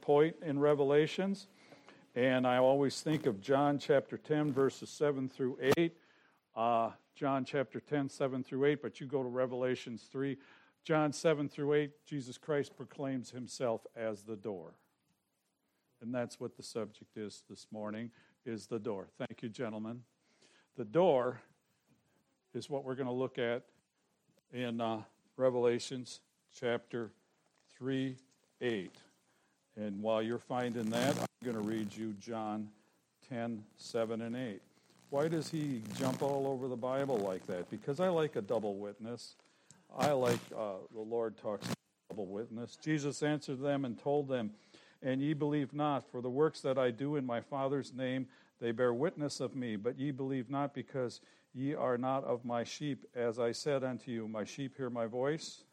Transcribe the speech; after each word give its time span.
point 0.00 0.36
in 0.42 0.58
Revelations, 0.58 1.48
and 2.14 2.46
I 2.46 2.58
always 2.58 3.00
think 3.00 3.26
of 3.26 3.40
John 3.40 3.78
chapter 3.78 4.18
10, 4.18 4.52
verses 4.52 4.90
7 4.90 5.28
through 5.28 5.58
8. 5.76 5.96
Uh, 6.54 6.90
John 7.14 7.44
chapter 7.44 7.80
10, 7.80 8.08
7 8.08 8.44
through 8.44 8.66
8, 8.66 8.82
but 8.82 9.00
you 9.00 9.06
go 9.06 9.22
to 9.22 9.28
Revelations 9.28 10.08
3. 10.12 10.36
John 10.84 11.12
7 11.12 11.48
through 11.48 11.74
8, 11.74 11.90
Jesus 12.06 12.36
Christ 12.36 12.76
proclaims 12.76 13.30
himself 13.30 13.86
as 13.96 14.22
the 14.22 14.36
door. 14.36 14.74
And 16.02 16.14
that's 16.14 16.38
what 16.38 16.56
the 16.56 16.62
subject 16.62 17.16
is 17.16 17.44
this 17.48 17.66
morning, 17.70 18.10
is 18.44 18.66
the 18.66 18.78
door. 18.78 19.08
Thank 19.16 19.42
you, 19.42 19.48
gentlemen. 19.48 20.02
The 20.76 20.84
door 20.84 21.40
is 22.54 22.68
what 22.68 22.84
we're 22.84 22.96
going 22.96 23.06
to 23.06 23.12
look 23.12 23.38
at 23.38 23.64
in 24.52 24.80
uh, 24.80 25.02
Revelations 25.36 26.20
chapter 26.54 27.10
3, 27.78 28.16
8. 28.60 29.11
And 29.76 30.02
while 30.02 30.22
you're 30.22 30.38
finding 30.38 30.90
that, 30.90 31.16
I'm 31.18 31.26
going 31.44 31.56
to 31.56 31.62
read 31.62 31.94
you 31.96 32.14
John 32.20 32.68
10, 33.28 33.64
7, 33.76 34.20
and 34.20 34.36
8. 34.36 34.60
Why 35.08 35.28
does 35.28 35.50
he 35.50 35.82
jump 35.98 36.22
all 36.22 36.46
over 36.46 36.68
the 36.68 36.76
Bible 36.76 37.18
like 37.18 37.46
that? 37.46 37.70
Because 37.70 38.00
I 38.00 38.08
like 38.08 38.36
a 38.36 38.42
double 38.42 38.76
witness. 38.76 39.36
I 39.96 40.12
like 40.12 40.40
uh, 40.56 40.74
the 40.94 41.00
Lord 41.00 41.36
talks 41.36 41.66
double 42.10 42.26
witness. 42.26 42.76
Jesus 42.82 43.22
answered 43.22 43.60
them 43.60 43.84
and 43.84 43.98
told 43.98 44.28
them, 44.28 44.50
And 45.02 45.20
ye 45.20 45.34
believe 45.34 45.72
not, 45.72 46.10
for 46.10 46.20
the 46.20 46.30
works 46.30 46.60
that 46.60 46.78
I 46.78 46.90
do 46.90 47.16
in 47.16 47.24
my 47.24 47.40
Father's 47.40 47.92
name, 47.92 48.26
they 48.60 48.72
bear 48.72 48.92
witness 48.92 49.40
of 49.40 49.54
me. 49.54 49.76
But 49.76 49.98
ye 49.98 50.10
believe 50.10 50.50
not, 50.50 50.74
because 50.74 51.20
ye 51.54 51.74
are 51.74 51.98
not 51.98 52.24
of 52.24 52.44
my 52.44 52.64
sheep. 52.64 53.04
As 53.14 53.38
I 53.38 53.52
said 53.52 53.84
unto 53.84 54.10
you, 54.10 54.28
my 54.28 54.44
sheep 54.44 54.76
hear 54.76 54.90
my 54.90 55.06
voice. 55.06 55.64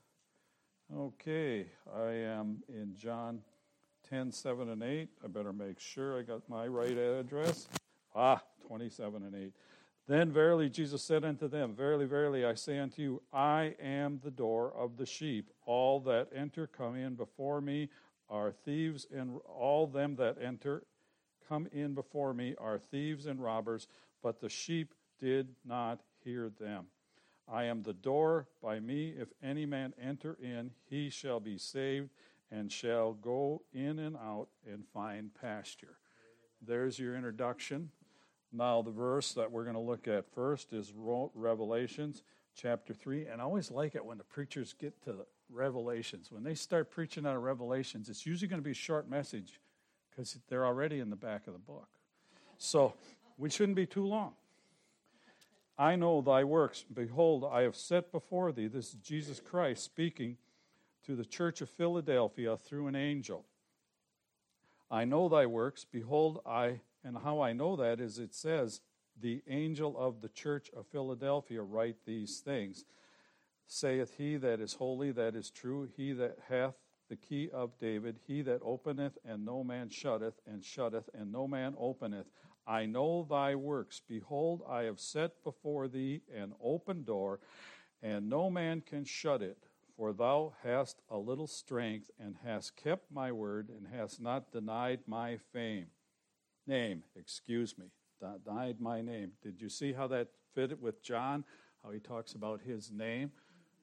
Okay, 0.96 1.68
I 1.96 2.12
am 2.12 2.64
in 2.68 2.96
John 2.96 3.42
10, 4.10 4.32
7, 4.32 4.70
and 4.70 4.82
8. 4.82 5.10
I 5.24 5.28
better 5.28 5.54
make 5.54 5.80
sure 5.80 6.18
I 6.18 6.24
got 6.24 6.48
my 6.50 6.68
right 6.68 6.98
address. 6.98 7.68
Ah, 8.16 8.42
27 8.68 9.24
and 9.24 9.36
8. 9.36 9.54
Then 10.08 10.32
verily 10.32 10.70
Jesus 10.70 11.04
said 11.04 11.24
unto 11.24 11.48
them, 11.48 11.76
Verily, 11.76 12.06
verily, 12.06 12.44
I 12.44 12.56
say 12.56 12.80
unto 12.80 13.02
you, 13.02 13.22
I 13.32 13.76
am 13.80 14.20
the 14.24 14.32
door 14.32 14.74
of 14.76 14.98
the 14.98 15.06
sheep. 15.06 15.52
All 15.66 16.00
that 16.02 16.30
enter 16.36 16.66
come 16.66 16.96
in 16.96 17.14
before 17.14 17.62
me 17.62 17.90
are 18.30 18.52
thieves, 18.52 19.06
and 19.16 19.40
all 19.48 19.86
them 19.86 20.16
that 20.16 20.38
enter 20.42 20.84
come 21.48 21.68
in 21.72 21.94
before 21.94 22.34
me 22.34 22.56
are 22.60 22.80
thieves 22.80 23.28
and 23.28 23.42
robbers, 23.42 23.88
but 24.24 24.40
the 24.40 24.50
sheep 24.50 24.96
did 25.20 25.50
not 25.64 26.02
hear 26.24 26.50
them. 26.60 26.86
I 27.52 27.66
am 27.66 27.84
the 27.84 27.94
door 27.94 28.48
by 28.62 28.80
me. 28.80 29.14
If 29.18 29.30
any 29.44 29.66
man 29.66 29.94
enter 30.02 30.38
in, 30.42 30.72
he 30.90 31.10
shall 31.10 31.40
be 31.40 31.58
saved 31.58 32.10
and 32.52 32.72
shall 32.72 33.14
go 33.14 33.62
in 33.74 34.00
and 34.00 34.16
out 34.16 34.48
and 34.66 34.84
find 34.94 35.32
pasture. 35.34 35.98
There's 36.62 37.00
your 37.00 37.16
introduction. 37.16 37.92
Now, 38.52 38.82
the 38.82 38.92
verse 38.92 39.34
that 39.34 39.52
we're 39.52 39.64
going 39.64 39.76
to 39.76 39.82
look 39.82 40.08
at 40.08 40.34
first 40.34 40.74
is 40.74 40.92
Revelations 40.96 42.24
chapter 42.56 42.94
3. 42.94 43.28
And 43.28 43.42
I 43.42 43.44
always 43.44 43.72
like 43.72 43.96
it 43.96 44.04
when 44.04 44.18
the 44.18 44.24
preachers 44.24 44.74
get 44.74 45.02
to 45.04 45.26
Revelations. 45.52 46.32
When 46.32 46.44
they 46.44 46.56
start 46.56 46.90
preaching 46.92 47.26
out 47.26 47.36
of 47.36 47.44
Revelations, 47.44 48.10
it's 48.10 48.26
usually 48.26 48.48
going 48.48 48.62
to 48.62 48.66
be 48.66 48.72
a 48.72 48.76
short 48.76 49.10
message 49.10 49.60
because 50.10 50.38
they're 50.50 50.66
already 50.66 51.00
in 51.00 51.10
the 51.10 51.16
back 51.16 51.48
of 51.48 51.54
the 51.54 51.60
book. 51.60 51.88
So 52.58 52.94
we 53.38 53.50
shouldn't 53.50 53.76
be 53.76 53.86
too 53.86 54.06
long. 54.06 54.34
I 55.78 55.96
know 55.96 56.22
thy 56.22 56.44
works. 56.44 56.84
Behold, 56.94 57.48
I 57.50 57.62
have 57.62 57.76
set 57.76 58.12
before 58.12 58.52
thee, 58.52 58.68
this 58.68 58.90
is 58.90 58.96
Jesus 58.96 59.40
Christ 59.40 59.84
speaking 59.84 60.38
to 61.10 61.16
the 61.16 61.26
church 61.26 61.60
of 61.60 61.70
Philadelphia 61.72 62.56
through 62.56 62.86
an 62.86 62.96
angel. 62.96 63.44
I 64.92 65.06
know 65.06 65.28
thy 65.28 65.48
works. 65.48 65.84
Behold, 65.84 66.40
I, 66.46 66.82
and 67.04 67.18
how 67.18 67.42
I 67.42 67.52
know 67.52 67.76
that 67.78 68.00
is 68.00 68.20
it 68.20 68.36
says, 68.36 68.82
the 69.20 69.42
angel 69.48 69.98
of 69.98 70.22
the 70.22 70.30
church 70.30 70.70
of 70.78 70.86
Philadelphia 70.86 71.64
write 71.64 72.06
these 72.06 72.42
things. 72.42 72.86
Saith 73.66 74.18
he 74.20 74.38
that 74.38 74.60
is 74.60 74.76
holy, 74.76 75.12
that 75.14 75.34
is 75.34 75.50
true, 75.50 75.90
he 75.98 76.14
that 76.14 76.38
hath 76.48 76.76
the 77.10 77.16
key 77.16 77.50
of 77.52 77.80
David, 77.80 78.20
he 78.28 78.44
that 78.44 78.62
openeth, 78.64 79.18
and 79.26 79.44
no 79.44 79.64
man 79.64 79.90
shutteth, 79.90 80.40
and 80.46 80.64
shutteth, 80.64 81.10
and 81.16 81.32
no 81.32 81.48
man 81.48 81.74
openeth. 81.80 82.30
I 82.68 82.86
know 82.86 83.26
thy 83.28 83.56
works. 83.56 84.00
Behold, 84.08 84.62
I 84.70 84.84
have 84.84 85.00
set 85.00 85.44
before 85.44 85.88
thee 85.88 86.22
an 86.32 86.54
open 86.62 87.04
door, 87.04 87.40
and 88.04 88.30
no 88.30 88.52
man 88.52 88.82
can 88.82 89.06
shut 89.06 89.42
it. 89.42 89.69
For 90.00 90.14
thou 90.14 90.54
hast 90.64 91.02
a 91.10 91.18
little 91.18 91.46
strength, 91.46 92.10
and 92.18 92.38
hast 92.46 92.78
kept 92.78 93.12
my 93.12 93.34
word, 93.34 93.68
and 93.68 93.86
hast 93.94 94.22
not 94.22 94.50
denied 94.50 95.02
my 95.06 95.36
fame. 95.52 95.88
Name, 96.66 97.04
excuse 97.18 97.78
me, 97.78 97.88
denied 98.22 98.80
my 98.80 99.02
name. 99.02 99.34
Did 99.44 99.62
you 99.62 99.68
see 99.68 99.92
how 99.92 100.08
that 100.08 100.30
fitted 100.56 100.82
with 100.82 101.04
John? 101.04 101.44
How 101.84 101.92
he 101.92 102.00
talks 102.00 102.34
about 102.34 102.62
his 102.62 102.94
name? 102.94 103.34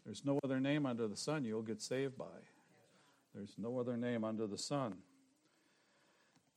There's 0.06 0.24
no 0.24 0.40
other 0.42 0.58
name 0.58 0.86
under 0.86 1.06
the 1.06 1.18
sun 1.18 1.44
you'll 1.44 1.60
get 1.60 1.82
saved 1.82 2.16
by. 2.16 2.40
There's 3.34 3.56
no 3.58 3.78
other 3.78 3.98
name 3.98 4.24
under 4.24 4.46
the 4.46 4.56
sun. 4.56 4.94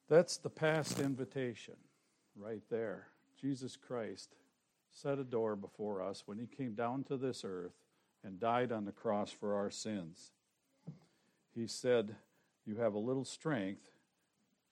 That's 0.07 0.37
the 0.37 0.49
past 0.49 1.01
invitation 1.01 1.75
right 2.33 2.63
there. 2.69 3.07
Jesus 3.41 3.75
Christ 3.75 4.35
set 4.89 5.19
a 5.19 5.25
door 5.25 5.57
before 5.57 6.01
us 6.01 6.23
when 6.25 6.37
he 6.37 6.47
came 6.47 6.75
down 6.75 7.03
to 7.03 7.17
this 7.17 7.43
earth 7.43 7.73
and 8.23 8.39
died 8.39 8.71
on 8.71 8.85
the 8.85 8.91
cross 8.91 9.31
for 9.31 9.55
our 9.55 9.69
sins. 9.69 10.31
He 11.55 11.67
said, 11.67 12.15
You 12.65 12.75
have 12.77 12.93
a 12.93 12.99
little 12.99 13.25
strength, 13.25 13.89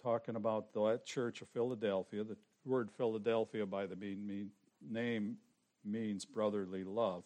talking 0.01 0.35
about 0.35 0.73
that 0.73 1.01
church 1.05 1.41
of 1.41 1.49
Philadelphia. 1.49 2.23
The 2.23 2.37
word 2.65 2.89
Philadelphia, 2.91 3.65
by 3.65 3.85
the 3.85 3.95
mean, 3.95 4.51
name, 4.87 5.37
means 5.83 6.25
brotherly 6.25 6.83
love. 6.83 7.23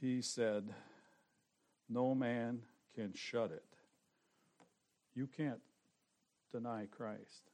He 0.00 0.22
said, 0.22 0.64
No 1.88 2.14
man 2.14 2.60
can 2.94 3.12
shut 3.14 3.50
it. 3.52 3.64
You 5.14 5.26
can't 5.26 5.60
deny 6.52 6.86
Christ. 6.90 7.50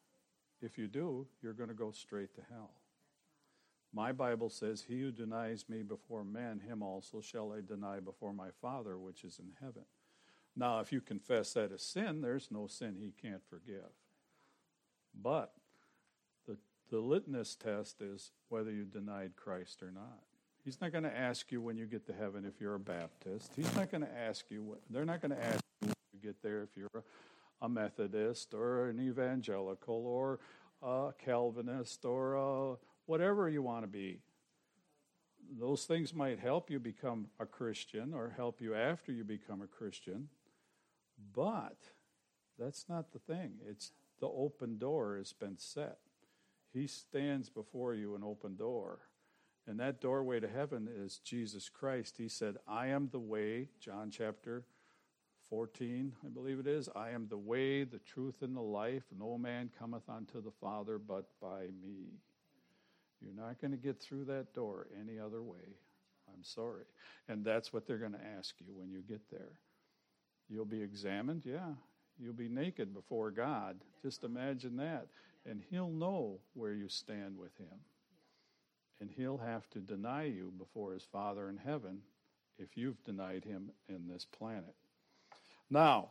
If 0.63 0.79
you 0.79 0.89
do, 0.89 1.27
you're 1.43 1.53
going 1.53 1.69
to 1.69 1.75
go 1.75 1.91
straight 1.91 2.35
to 2.37 2.43
hell. 2.51 2.71
My 3.97 4.13
Bible 4.13 4.51
says, 4.51 4.85
He 4.87 5.01
who 5.01 5.11
denies 5.11 5.65
me 5.71 5.83
before 5.83 6.23
men, 6.23 6.61
him 6.61 6.83
also 6.83 7.23
shall 7.23 7.55
I 7.55 7.63
deny 7.67 7.99
before 7.99 8.35
my 8.35 8.51
Father 8.61 8.99
which 8.99 9.25
is 9.25 9.39
in 9.39 9.53
heaven. 9.59 9.87
Now, 10.55 10.81
if 10.81 10.93
you 10.93 11.01
confess 11.01 11.55
that 11.55 11.73
as 11.73 11.83
sin, 11.83 12.21
there's 12.21 12.51
no 12.51 12.67
sin 12.67 12.97
he 13.01 13.15
can't 13.27 13.41
forgive. 13.49 13.89
But 15.15 15.55
the, 16.47 16.59
the 16.91 16.99
litmus 16.99 17.57
test 17.57 18.03
is 18.03 18.33
whether 18.51 18.71
you 18.71 18.85
denied 18.85 19.33
Christ 19.35 19.83
or 19.83 19.91
not. 19.91 20.25
He's 20.63 20.79
not 20.79 20.93
going 20.93 21.05
to 21.05 21.17
ask 21.17 21.51
you 21.51 21.63
when 21.63 21.79
you 21.79 21.87
get 21.87 22.07
to 22.07 22.13
heaven 22.13 22.45
if 22.45 22.61
you're 22.61 22.75
a 22.75 22.81
Baptist. 22.81 23.53
He's 23.57 23.75
not 23.75 23.91
going 23.91 24.03
to 24.03 24.15
ask 24.15 24.45
you, 24.51 24.77
they're 24.91 25.07
not 25.07 25.23
going 25.23 25.33
to 25.33 25.43
ask 25.43 25.63
you 25.81 25.89
when 25.89 25.95
you 26.13 26.21
get 26.21 26.43
there 26.43 26.63
if 26.63 26.77
you're 26.77 26.91
a, 26.95 27.65
a 27.65 27.69
Methodist 27.71 28.53
or 28.53 28.91
an 28.91 29.01
evangelical 29.01 30.07
or 30.07 30.39
a 30.83 31.15
Calvinist 31.19 32.05
or 32.05 32.35
a 32.35 32.77
whatever 33.07 33.49
you 33.49 33.63
want 33.63 33.85
to 33.85 33.89
be. 33.89 34.21
Those 35.59 35.85
things 35.85 36.13
might 36.13 36.41
help 36.41 36.71
you 36.71 36.79
become 36.79 37.29
a 37.39 37.47
Christian 37.47 38.13
or 38.13 38.35
help 38.37 38.61
you 38.61 38.75
after 38.75 39.13
you 39.13 39.25
become 39.25 39.63
a 39.63 39.67
Christian, 39.67 40.29
but 41.33 41.77
that's 42.59 42.87
not 42.89 43.13
the 43.13 43.21
thing. 43.21 43.53
It's 43.67 43.93
the 44.21 44.27
open 44.27 44.79
door 44.79 45.17
has 45.17 45.33
been 45.33 45.59
set. 45.59 45.99
He 46.73 46.87
stands 46.87 47.49
before 47.49 47.95
you 47.95 48.15
an 48.15 48.23
open 48.25 48.57
door. 48.57 49.01
And 49.69 49.81
that 49.81 50.01
doorway 50.01 50.41
to 50.41 50.49
heaven 50.49 50.89
is 50.89 51.19
Jesus 51.19 51.69
Christ. 51.69 52.17
He 52.19 52.29
said, 52.29 52.57
I 52.69 52.89
am 52.89 53.09
the 53.11 53.19
way, 53.19 53.69
John 53.81 54.11
chapter 54.11 54.65
14, 55.49 56.13
I 56.25 56.29
believe 56.29 56.59
it 56.59 56.67
is. 56.67 56.89
I 56.95 57.11
am 57.11 57.29
the 57.29 57.39
way, 57.39 57.85
the 57.85 57.99
truth, 57.99 58.43
and 58.43 58.57
the 58.57 58.61
life. 58.61 59.05
No 59.17 59.39
man 59.39 59.71
cometh 59.77 60.09
unto 60.09 60.43
the 60.43 60.53
Father 60.61 60.99
but 60.99 61.27
by 61.41 61.69
me. 61.83 62.21
You're 63.27 63.45
not 63.45 63.61
going 63.61 63.73
to 63.73 63.77
get 63.77 64.01
through 64.01 64.27
that 64.27 64.55
door 64.55 64.87
any 65.01 65.19
other 65.19 65.43
way. 65.43 65.75
I'm 66.29 66.45
sorry. 66.45 66.85
And 67.29 67.45
that's 67.45 67.73
what 67.73 67.87
they're 67.87 67.99
going 67.99 68.13
to 68.13 68.27
ask 68.39 68.55
you 68.61 68.73
when 68.73 68.91
you 68.91 69.01
get 69.01 69.31
there. 69.31 69.59
You'll 70.49 70.65
be 70.65 70.81
examined, 70.81 71.43
yeah. 71.45 71.73
You'll 72.23 72.35
be 72.35 72.49
naked 72.49 72.95
before 72.95 73.31
God. 73.31 73.77
Just 74.03 74.23
imagine 74.23 74.77
that. 74.77 75.09
And 75.45 75.63
He'll 75.71 75.91
know 75.91 76.39
where 76.55 76.73
you 76.73 76.89
stand 76.89 77.37
with 77.37 77.57
Him. 77.59 77.81
And 79.01 79.11
He'll 79.11 79.39
have 79.39 79.69
to 79.71 79.81
deny 79.81 80.25
you 80.25 80.53
before 80.57 80.93
His 80.93 81.05
Father 81.05 81.49
in 81.49 81.57
heaven 81.57 81.99
if 82.59 82.77
you've 82.77 83.03
denied 83.05 83.45
Him 83.45 83.71
in 83.89 84.09
this 84.09 84.25
planet. 84.25 84.75
Now, 85.69 86.11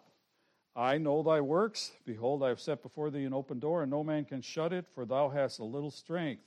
I 0.75 0.97
know 0.97 1.23
thy 1.23 1.39
works. 1.39 1.91
Behold, 2.05 2.43
I 2.43 2.49
have 2.49 2.59
set 2.59 2.83
before 2.83 3.09
thee 3.09 3.23
an 3.23 3.33
open 3.33 3.59
door, 3.59 3.83
and 3.83 3.91
no 3.91 4.03
man 4.03 4.25
can 4.25 4.41
shut 4.41 4.73
it, 4.73 4.85
for 4.93 5.05
thou 5.05 5.29
hast 5.29 5.59
a 5.59 5.63
little 5.63 5.91
strength 5.91 6.43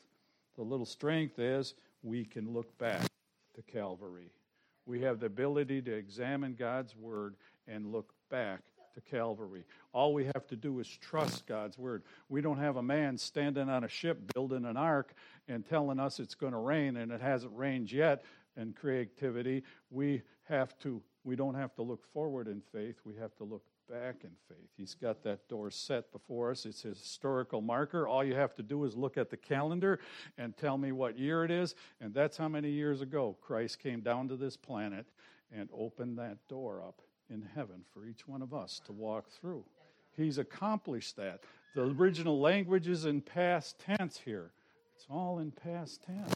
the 0.58 0.64
little 0.64 0.84
strength 0.84 1.38
is 1.38 1.74
we 2.02 2.24
can 2.24 2.52
look 2.52 2.76
back 2.78 3.06
to 3.54 3.62
Calvary. 3.62 4.32
We 4.86 5.00
have 5.02 5.20
the 5.20 5.26
ability 5.26 5.80
to 5.82 5.92
examine 5.92 6.56
God's 6.58 6.96
Word 6.96 7.36
and 7.68 7.92
look 7.92 8.12
back 8.28 8.60
to 8.94 9.00
Calvary. 9.00 9.64
All 9.92 10.12
we 10.12 10.24
have 10.24 10.48
to 10.48 10.56
do 10.56 10.80
is 10.80 10.88
trust 10.88 11.46
God's 11.46 11.78
word. 11.78 12.02
We 12.28 12.40
don't 12.40 12.58
have 12.58 12.76
a 12.76 12.82
man 12.82 13.16
standing 13.16 13.68
on 13.68 13.84
a 13.84 13.88
ship 13.88 14.32
building 14.34 14.64
an 14.64 14.76
ark 14.76 15.14
and 15.46 15.64
telling 15.64 16.00
us 16.00 16.18
it's 16.18 16.34
going 16.34 16.52
to 16.52 16.58
rain 16.58 16.96
and 16.96 17.12
it 17.12 17.20
hasn't 17.20 17.52
rained 17.54 17.92
yet 17.92 18.24
and 18.56 18.74
creativity. 18.74 19.62
We 19.90 20.22
have 20.48 20.76
to 20.80 21.00
we 21.24 21.36
don't 21.36 21.54
have 21.54 21.74
to 21.74 21.82
look 21.82 22.04
forward 22.12 22.48
in 22.48 22.62
faith. 22.72 22.96
We 23.04 23.14
have 23.16 23.36
to 23.36 23.44
look 23.44 23.62
back 23.88 24.16
in 24.22 24.30
faith. 24.48 24.68
He's 24.76 24.94
got 24.94 25.22
that 25.24 25.48
door 25.48 25.70
set 25.70 26.12
before 26.12 26.50
us. 26.50 26.66
It's 26.66 26.84
a 26.84 26.88
historical 26.88 27.60
marker. 27.60 28.06
All 28.06 28.22
you 28.22 28.34
have 28.34 28.54
to 28.56 28.62
do 28.62 28.84
is 28.84 28.96
look 28.96 29.16
at 29.16 29.30
the 29.30 29.36
calendar 29.36 29.98
and 30.36 30.56
tell 30.56 30.76
me 30.76 30.92
what 30.92 31.18
year 31.18 31.44
it 31.44 31.50
is. 31.50 31.74
And 32.00 32.12
that's 32.12 32.36
how 32.36 32.48
many 32.48 32.70
years 32.70 33.00
ago 33.00 33.36
Christ 33.40 33.78
came 33.78 34.00
down 34.00 34.28
to 34.28 34.36
this 34.36 34.56
planet 34.56 35.06
and 35.52 35.68
opened 35.72 36.18
that 36.18 36.36
door 36.48 36.82
up 36.86 37.00
in 37.30 37.48
heaven 37.54 37.82
for 37.92 38.04
each 38.04 38.28
one 38.28 38.42
of 38.42 38.52
us 38.52 38.80
to 38.86 38.92
walk 38.92 39.30
through. 39.30 39.64
He's 40.16 40.38
accomplished 40.38 41.16
that. 41.16 41.40
The 41.74 41.82
original 41.82 42.40
language 42.40 42.88
is 42.88 43.04
in 43.04 43.20
past 43.20 43.78
tense 43.78 44.18
here. 44.24 44.50
It's 44.96 45.06
all 45.08 45.38
in 45.38 45.50
past 45.52 46.02
tense. 46.02 46.34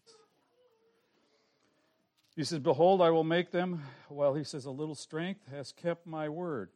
He 2.36 2.44
says, 2.44 2.60
Behold, 2.60 3.02
I 3.02 3.10
will 3.10 3.24
make 3.24 3.50
them, 3.50 3.82
well, 4.08 4.34
he 4.34 4.44
says, 4.44 4.64
a 4.64 4.70
little 4.70 4.94
strength 4.94 5.42
has 5.50 5.72
kept 5.72 6.06
my 6.06 6.28
word. 6.28 6.70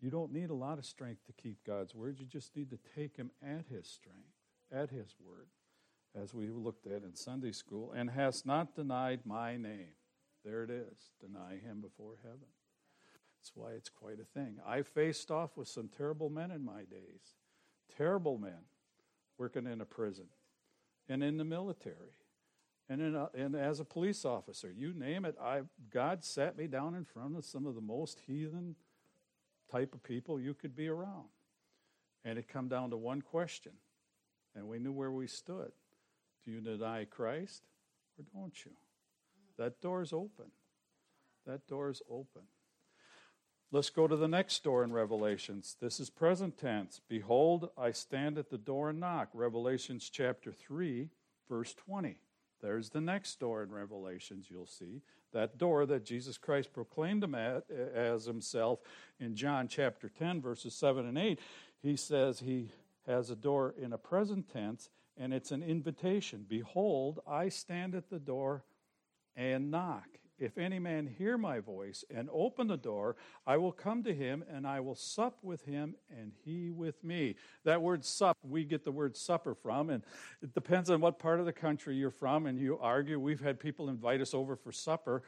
You 0.00 0.10
don't 0.10 0.32
need 0.32 0.50
a 0.50 0.54
lot 0.54 0.78
of 0.78 0.86
strength 0.86 1.26
to 1.26 1.32
keep 1.32 1.64
God's 1.64 1.94
word. 1.94 2.18
You 2.20 2.26
just 2.26 2.54
need 2.56 2.70
to 2.70 2.78
take 2.94 3.16
him 3.16 3.30
at 3.42 3.66
his 3.68 3.88
strength, 3.88 4.36
at 4.70 4.90
his 4.90 5.16
word, 5.18 5.48
as 6.14 6.32
we 6.32 6.48
looked 6.50 6.86
at 6.86 7.02
in 7.02 7.14
Sunday 7.14 7.52
school, 7.52 7.92
and 7.92 8.10
has 8.10 8.46
not 8.46 8.76
denied 8.76 9.20
my 9.24 9.56
name. 9.56 9.94
There 10.44 10.62
it 10.62 10.70
is. 10.70 11.10
Deny 11.20 11.58
him 11.58 11.80
before 11.80 12.14
heaven. 12.22 12.48
That's 13.38 13.52
why 13.54 13.72
it's 13.72 13.88
quite 13.88 14.20
a 14.20 14.38
thing. 14.38 14.58
I 14.66 14.82
faced 14.82 15.30
off 15.30 15.56
with 15.56 15.68
some 15.68 15.88
terrible 15.88 16.30
men 16.30 16.50
in 16.50 16.64
my 16.64 16.82
days, 16.82 17.34
terrible 17.96 18.38
men 18.38 18.66
working 19.36 19.66
in 19.66 19.80
a 19.80 19.84
prison 19.84 20.26
and 21.08 21.22
in 21.22 21.36
the 21.38 21.44
military 21.44 22.14
and, 22.88 23.00
in 23.00 23.14
a, 23.14 23.28
and 23.34 23.54
as 23.54 23.80
a 23.80 23.84
police 23.84 24.24
officer. 24.24 24.72
You 24.74 24.92
name 24.92 25.24
it. 25.24 25.36
I, 25.40 25.62
God 25.90 26.24
sat 26.24 26.56
me 26.56 26.66
down 26.66 26.94
in 26.94 27.04
front 27.04 27.36
of 27.36 27.44
some 27.44 27.66
of 27.66 27.74
the 27.74 27.80
most 27.80 28.20
heathen 28.26 28.76
type 29.70 29.94
of 29.94 30.02
people 30.02 30.40
you 30.40 30.54
could 30.54 30.74
be 30.74 30.88
around. 30.88 31.28
And 32.24 32.38
it 32.38 32.48
come 32.48 32.68
down 32.68 32.90
to 32.90 32.96
one 32.96 33.22
question. 33.22 33.72
And 34.54 34.68
we 34.68 34.78
knew 34.78 34.92
where 34.92 35.10
we 35.10 35.26
stood. 35.26 35.72
Do 36.44 36.50
you 36.50 36.60
deny 36.60 37.04
Christ 37.04 37.62
or 38.18 38.24
don't 38.34 38.64
you? 38.64 38.72
That 39.58 39.80
door's 39.80 40.12
open. 40.12 40.46
That 41.46 41.66
door's 41.66 42.02
open. 42.10 42.42
Let's 43.70 43.90
go 43.90 44.08
to 44.08 44.16
the 44.16 44.28
next 44.28 44.64
door 44.64 44.82
in 44.82 44.92
Revelations. 44.92 45.76
This 45.78 46.00
is 46.00 46.08
present 46.08 46.56
tense. 46.56 47.00
Behold, 47.06 47.68
I 47.76 47.92
stand 47.92 48.38
at 48.38 48.48
the 48.48 48.56
door 48.56 48.88
and 48.88 49.00
knock. 49.00 49.28
Revelations 49.34 50.08
chapter 50.08 50.52
3, 50.52 51.10
verse 51.50 51.74
20. 51.74 52.16
There's 52.62 52.90
the 52.90 53.00
next 53.00 53.38
door 53.38 53.62
in 53.62 53.70
Revelations, 53.70 54.46
you'll 54.48 54.66
see. 54.66 55.02
That 55.32 55.58
door 55.58 55.86
that 55.86 56.04
Jesus 56.04 56.38
Christ 56.38 56.72
proclaimed 56.72 57.22
him 57.22 57.34
at, 57.34 57.64
as 57.70 58.24
himself 58.24 58.80
in 59.20 59.34
John 59.34 59.68
chapter 59.68 60.08
10, 60.08 60.40
verses 60.40 60.74
7 60.74 61.06
and 61.06 61.18
8. 61.18 61.38
He 61.82 61.96
says 61.96 62.40
he 62.40 62.72
has 63.06 63.30
a 63.30 63.36
door 63.36 63.74
in 63.80 63.92
a 63.92 63.98
present 63.98 64.50
tense, 64.52 64.90
and 65.16 65.32
it's 65.32 65.50
an 65.50 65.62
invitation. 65.62 66.46
Behold, 66.48 67.20
I 67.26 67.48
stand 67.48 67.94
at 67.94 68.10
the 68.10 68.18
door 68.18 68.64
and 69.36 69.70
knock. 69.70 70.08
If 70.38 70.56
any 70.56 70.78
man 70.78 71.06
hear 71.06 71.36
my 71.36 71.58
voice 71.58 72.04
and 72.14 72.28
open 72.32 72.68
the 72.68 72.76
door, 72.76 73.16
I 73.46 73.56
will 73.56 73.72
come 73.72 74.04
to 74.04 74.14
him 74.14 74.44
and 74.48 74.66
I 74.66 74.80
will 74.80 74.94
sup 74.94 75.38
with 75.42 75.64
him 75.64 75.96
and 76.16 76.32
he 76.44 76.70
with 76.70 77.02
me. 77.02 77.34
That 77.64 77.82
word 77.82 78.04
sup, 78.04 78.36
we 78.42 78.64
get 78.64 78.84
the 78.84 78.92
word 78.92 79.16
supper 79.16 79.54
from, 79.54 79.90
and 79.90 80.04
it 80.40 80.54
depends 80.54 80.90
on 80.90 81.00
what 81.00 81.18
part 81.18 81.40
of 81.40 81.46
the 81.46 81.52
country 81.52 81.96
you're 81.96 82.10
from. 82.10 82.46
And 82.46 82.58
you 82.58 82.78
argue, 82.78 83.18
we've 83.18 83.40
had 83.40 83.58
people 83.58 83.88
invite 83.88 84.20
us 84.20 84.32
over 84.32 84.54
for 84.54 84.70
supper, 84.70 85.22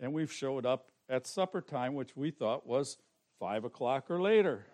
and 0.00 0.12
we've 0.12 0.32
showed 0.32 0.64
up 0.64 0.90
at 1.08 1.26
supper 1.26 1.60
time, 1.60 1.94
which 1.94 2.16
we 2.16 2.30
thought 2.30 2.66
was 2.66 2.98
five 3.40 3.64
o'clock 3.64 4.10
or 4.10 4.22
later. 4.22 4.66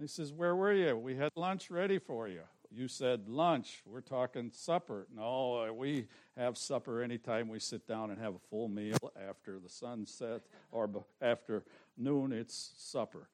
he 0.00 0.06
says, 0.06 0.32
Where 0.32 0.56
were 0.56 0.72
you? 0.72 0.96
We 0.96 1.16
had 1.16 1.30
lunch 1.36 1.70
ready 1.70 1.98
for 1.98 2.26
you 2.26 2.42
you 2.70 2.88
said 2.88 3.28
lunch. 3.28 3.82
We're 3.84 4.00
talking 4.00 4.50
supper. 4.52 5.06
No, 5.14 5.66
uh, 5.68 5.72
we 5.72 6.06
have 6.36 6.56
supper 6.56 7.02
anytime 7.02 7.48
we 7.48 7.58
sit 7.58 7.86
down 7.86 8.10
and 8.10 8.20
have 8.20 8.34
a 8.34 8.38
full 8.50 8.68
meal 8.68 8.98
after 9.28 9.58
the 9.58 9.68
sun 9.68 10.06
sets 10.06 10.48
or 10.70 10.88
after 11.20 11.64
noon, 11.96 12.32
it's 12.32 12.72
supper. 12.78 13.28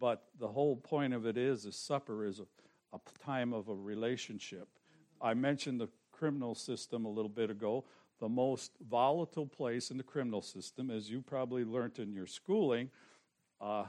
But 0.00 0.24
the 0.40 0.48
whole 0.48 0.76
point 0.76 1.14
of 1.14 1.26
it 1.26 1.36
is, 1.36 1.66
is 1.66 1.76
supper 1.76 2.24
is 2.24 2.40
a, 2.40 2.46
a 2.94 3.00
time 3.24 3.52
of 3.52 3.68
a 3.68 3.74
relationship. 3.74 4.68
I 5.20 5.34
mentioned 5.34 5.80
the 5.80 5.88
criminal 6.10 6.54
system 6.54 7.04
a 7.04 7.10
little 7.10 7.28
bit 7.28 7.50
ago. 7.50 7.84
The 8.18 8.28
most 8.28 8.72
volatile 8.88 9.46
place 9.46 9.90
in 9.90 9.96
the 9.96 10.02
criminal 10.02 10.42
system, 10.42 10.90
as 10.90 11.10
you 11.10 11.20
probably 11.20 11.64
learned 11.64 11.98
in 11.98 12.12
your 12.12 12.26
schooling, 12.26 12.90
uh, 13.60 13.84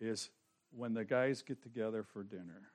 is 0.00 0.30
when 0.70 0.94
the 0.94 1.04
guys 1.04 1.42
get 1.42 1.62
together 1.62 2.02
for 2.02 2.22
dinner 2.22 2.70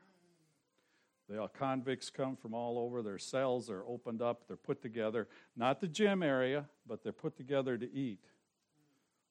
the 1.27 1.47
convicts 1.57 2.09
come 2.09 2.35
from 2.35 2.53
all 2.53 2.77
over. 2.77 3.01
Their 3.01 3.17
cells 3.17 3.69
are 3.69 3.83
opened 3.87 4.21
up. 4.21 4.43
They're 4.47 4.57
put 4.57 4.81
together. 4.81 5.27
Not 5.55 5.81
the 5.81 5.87
gym 5.87 6.21
area, 6.21 6.65
but 6.87 7.03
they're 7.03 7.11
put 7.11 7.35
together 7.35 7.77
to 7.77 7.91
eat. 7.91 8.25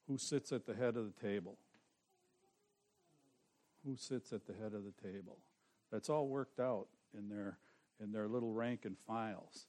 Who 0.08 0.18
sits 0.18 0.52
at 0.52 0.66
the 0.66 0.74
head 0.74 0.96
of 0.96 1.06
the 1.06 1.26
table? 1.26 1.56
Who 3.86 3.96
sits 3.96 4.32
at 4.32 4.46
the 4.46 4.54
head 4.54 4.74
of 4.74 4.82
the 4.84 4.94
table? 5.02 5.38
That's 5.92 6.08
all 6.08 6.26
worked 6.26 6.58
out 6.58 6.88
in 7.16 7.28
their 7.28 7.58
in 8.02 8.10
their 8.10 8.26
little 8.26 8.52
rank 8.52 8.84
and 8.84 8.96
files. 9.06 9.66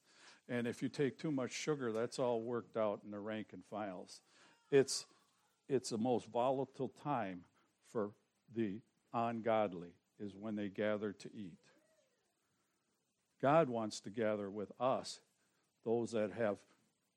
And 0.50 0.68
if 0.68 0.82
you 0.82 0.90
take 0.90 1.20
too 1.20 1.32
much 1.32 1.52
sugar, 1.52 1.92
that's 1.92 2.18
all 2.18 2.42
worked 2.42 2.76
out 2.76 3.02
in 3.06 3.12
the 3.12 3.20
rank 3.20 3.48
and 3.54 3.64
files. 3.70 4.22
It's 4.72 5.06
it's 5.70 5.90
the 5.90 5.98
most 5.98 6.28
volatile 6.28 6.92
time 7.04 7.42
for 7.92 8.12
the 8.56 8.80
ungodly 9.14 9.94
is 10.20 10.36
when 10.36 10.56
they 10.56 10.70
gather 10.70 11.12
to 11.14 11.30
eat. 11.36 11.58
God 13.42 13.70
wants 13.70 14.00
to 14.02 14.10
gather 14.10 14.50
with 14.50 14.72
us, 14.80 15.20
those 15.84 16.12
that 16.12 16.32
have 16.32 16.58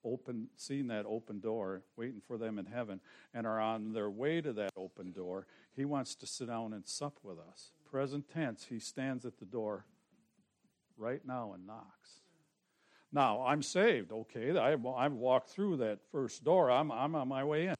open, 0.03 0.47
seen 0.55 0.87
that 0.87 1.05
open 1.05 1.39
door, 1.39 1.81
waiting 1.95 2.21
for 2.25 2.37
them 2.37 2.59
in 2.59 2.65
heaven, 2.65 2.99
and 3.33 3.45
are 3.45 3.59
on 3.59 3.93
their 3.93 4.09
way 4.09 4.41
to 4.41 4.53
that 4.53 4.71
open 4.77 5.11
door. 5.11 5.47
He 5.75 5.85
wants 5.85 6.15
to 6.15 6.27
sit 6.27 6.47
down 6.47 6.73
and 6.73 6.85
sup 6.85 7.19
with 7.23 7.37
us. 7.39 7.71
Present 7.89 8.29
tense, 8.29 8.65
he 8.69 8.79
stands 8.79 9.25
at 9.25 9.37
the 9.39 9.45
door 9.45 9.85
right 10.97 11.21
now 11.25 11.53
and 11.53 11.65
knocks. 11.65 12.21
Now, 13.11 13.43
I'm 13.43 13.63
saved, 13.63 14.11
okay. 14.11 14.55
I've, 14.55 14.85
I've 14.85 15.13
walked 15.13 15.49
through 15.49 15.77
that 15.77 15.99
first 16.11 16.43
door, 16.43 16.69
I'm, 16.69 16.91
I'm 16.91 17.15
on 17.15 17.27
my 17.27 17.43
way 17.43 17.67
in. 17.67 17.75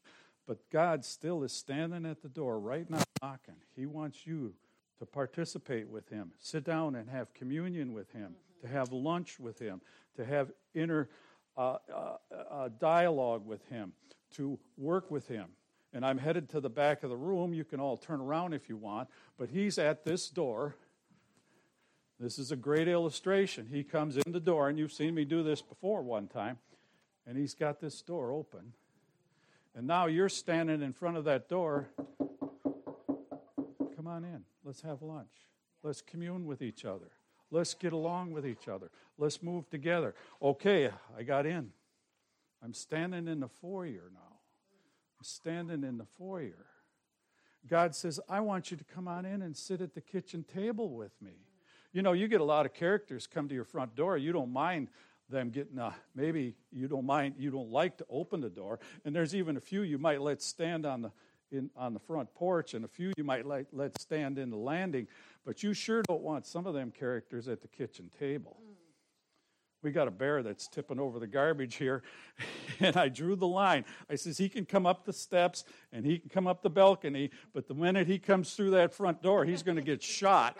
But 0.47 0.67
God 0.71 1.05
still 1.05 1.43
is 1.43 1.51
standing 1.51 2.07
at 2.07 2.23
the 2.23 2.29
door 2.29 2.59
right 2.59 2.89
now 2.89 3.03
knocking. 3.21 3.53
He 3.75 3.85
wants 3.85 4.25
you 4.25 4.55
to 4.99 5.05
participate 5.05 5.89
with 5.89 6.09
Him, 6.09 6.31
sit 6.39 6.63
down 6.63 6.95
and 6.95 7.09
have 7.09 7.33
communion 7.33 7.93
with 7.93 8.11
Him, 8.11 8.35
mm-hmm. 8.35 8.67
to 8.67 8.73
have 8.73 8.91
lunch 8.91 9.39
with 9.39 9.59
Him, 9.59 9.81
to 10.15 10.25
have 10.25 10.51
inner 10.73 11.09
uh, 11.57 11.77
uh, 11.93 12.17
uh, 12.51 12.69
dialogue 12.79 13.45
with 13.45 13.67
Him, 13.69 13.93
to 14.35 14.59
work 14.77 15.09
with 15.09 15.27
Him. 15.27 15.47
And 15.91 16.05
I'm 16.05 16.19
headed 16.19 16.49
to 16.49 16.59
the 16.59 16.69
back 16.69 17.03
of 17.03 17.09
the 17.09 17.17
room. 17.17 17.53
You 17.53 17.63
can 17.63 17.79
all 17.79 17.97
turn 17.97 18.21
around 18.21 18.53
if 18.53 18.69
you 18.69 18.77
want, 18.77 19.09
but 19.37 19.49
He's 19.49 19.77
at 19.77 20.03
this 20.03 20.29
door. 20.29 20.75
This 22.19 22.37
is 22.37 22.51
a 22.51 22.55
great 22.57 22.87
illustration. 22.87 23.67
He 23.71 23.83
comes 23.83 24.17
in 24.17 24.31
the 24.31 24.41
door, 24.41 24.67
and 24.69 24.77
you've 24.77 24.91
seen 24.91 25.15
me 25.15 25.23
do 25.23 25.41
this 25.41 25.61
before 25.61 26.01
one 26.01 26.27
time, 26.27 26.57
and 27.25 27.37
He's 27.37 27.53
got 27.53 27.79
this 27.79 28.01
door 28.01 28.31
open. 28.31 28.73
And 29.75 29.87
now 29.87 30.07
you're 30.07 30.29
standing 30.29 30.81
in 30.81 30.93
front 30.93 31.15
of 31.15 31.23
that 31.23 31.47
door. 31.47 31.89
On 34.09 34.23
in. 34.23 34.43
Let's 34.63 34.81
have 34.81 35.01
lunch. 35.01 35.27
Let's 35.83 36.01
commune 36.01 36.45
with 36.45 36.61
each 36.61 36.83
other. 36.83 37.11
Let's 37.51 37.73
get 37.73 37.93
along 37.93 38.31
with 38.31 38.45
each 38.45 38.67
other. 38.67 38.91
Let's 39.17 39.41
move 39.41 39.69
together. 39.69 40.13
Okay, 40.41 40.89
I 41.17 41.23
got 41.23 41.45
in. 41.45 41.71
I'm 42.63 42.73
standing 42.73 43.27
in 43.27 43.39
the 43.39 43.47
foyer 43.47 44.11
now. 44.13 44.37
I'm 45.17 45.23
standing 45.23 45.83
in 45.83 45.97
the 45.97 46.05
foyer. 46.05 46.65
God 47.67 47.95
says, 47.95 48.19
I 48.29 48.39
want 48.39 48.71
you 48.71 48.77
to 48.77 48.83
come 48.83 49.07
on 49.07 49.25
in 49.25 49.41
and 49.41 49.55
sit 49.55 49.81
at 49.81 49.93
the 49.93 50.01
kitchen 50.01 50.43
table 50.43 50.89
with 50.89 51.11
me. 51.21 51.33
You 51.91 52.01
know, 52.01 52.13
you 52.13 52.27
get 52.27 52.41
a 52.41 52.45
lot 52.45 52.65
of 52.65 52.73
characters 52.73 53.27
come 53.27 53.47
to 53.49 53.55
your 53.55 53.63
front 53.63 53.95
door. 53.95 54.17
You 54.17 54.31
don't 54.31 54.53
mind 54.53 54.89
them 55.29 55.49
getting, 55.49 55.77
uh, 55.77 55.93
maybe 56.15 56.55
you 56.71 56.87
don't 56.87 57.05
mind, 57.05 57.35
you 57.37 57.51
don't 57.51 57.69
like 57.69 57.97
to 57.97 58.05
open 58.09 58.41
the 58.41 58.49
door. 58.49 58.79
And 59.05 59.15
there's 59.15 59.35
even 59.35 59.57
a 59.57 59.59
few 59.59 59.81
you 59.81 59.97
might 59.97 60.21
let 60.21 60.41
stand 60.41 60.85
on 60.85 61.01
the 61.01 61.11
in, 61.51 61.69
on 61.75 61.93
the 61.93 61.99
front 61.99 62.33
porch, 62.33 62.73
and 62.73 62.85
a 62.85 62.87
few 62.87 63.11
you 63.17 63.23
might 63.23 63.45
let, 63.45 63.65
let 63.71 63.99
stand 63.99 64.37
in 64.37 64.49
the 64.49 64.57
landing, 64.57 65.07
but 65.45 65.63
you 65.63 65.73
sure 65.73 66.03
don't 66.03 66.21
want 66.21 66.45
some 66.45 66.67
of 66.67 66.73
them 66.73 66.91
characters 66.91 67.47
at 67.47 67.61
the 67.61 67.67
kitchen 67.67 68.09
table. 68.19 68.57
Mm. 68.61 68.78
We 69.81 69.91
got 69.91 70.07
a 70.07 70.11
bear 70.11 70.43
that's 70.43 70.67
tipping 70.67 70.99
over 70.99 71.19
the 71.19 71.27
garbage 71.27 71.75
here. 71.75 72.03
And 72.81 72.95
I 72.95 73.09
drew 73.09 73.35
the 73.35 73.45
line. 73.45 73.83
I 74.09 74.15
says, 74.15 74.37
he 74.37 74.47
can 74.47 74.65
come 74.65 74.85
up 74.85 75.03
the 75.03 75.11
steps 75.11 75.65
and 75.91 76.05
he 76.05 76.17
can 76.17 76.29
come 76.29 76.47
up 76.47 76.61
the 76.61 76.69
balcony, 76.69 77.29
but 77.53 77.67
the 77.67 77.73
minute 77.73 78.07
he 78.07 78.17
comes 78.17 78.53
through 78.53 78.71
that 78.71 78.93
front 78.93 79.21
door, 79.21 79.43
he's 79.43 79.63
going 79.63 79.75
to 79.75 79.81
get 79.81 80.01
shot. 80.01 80.57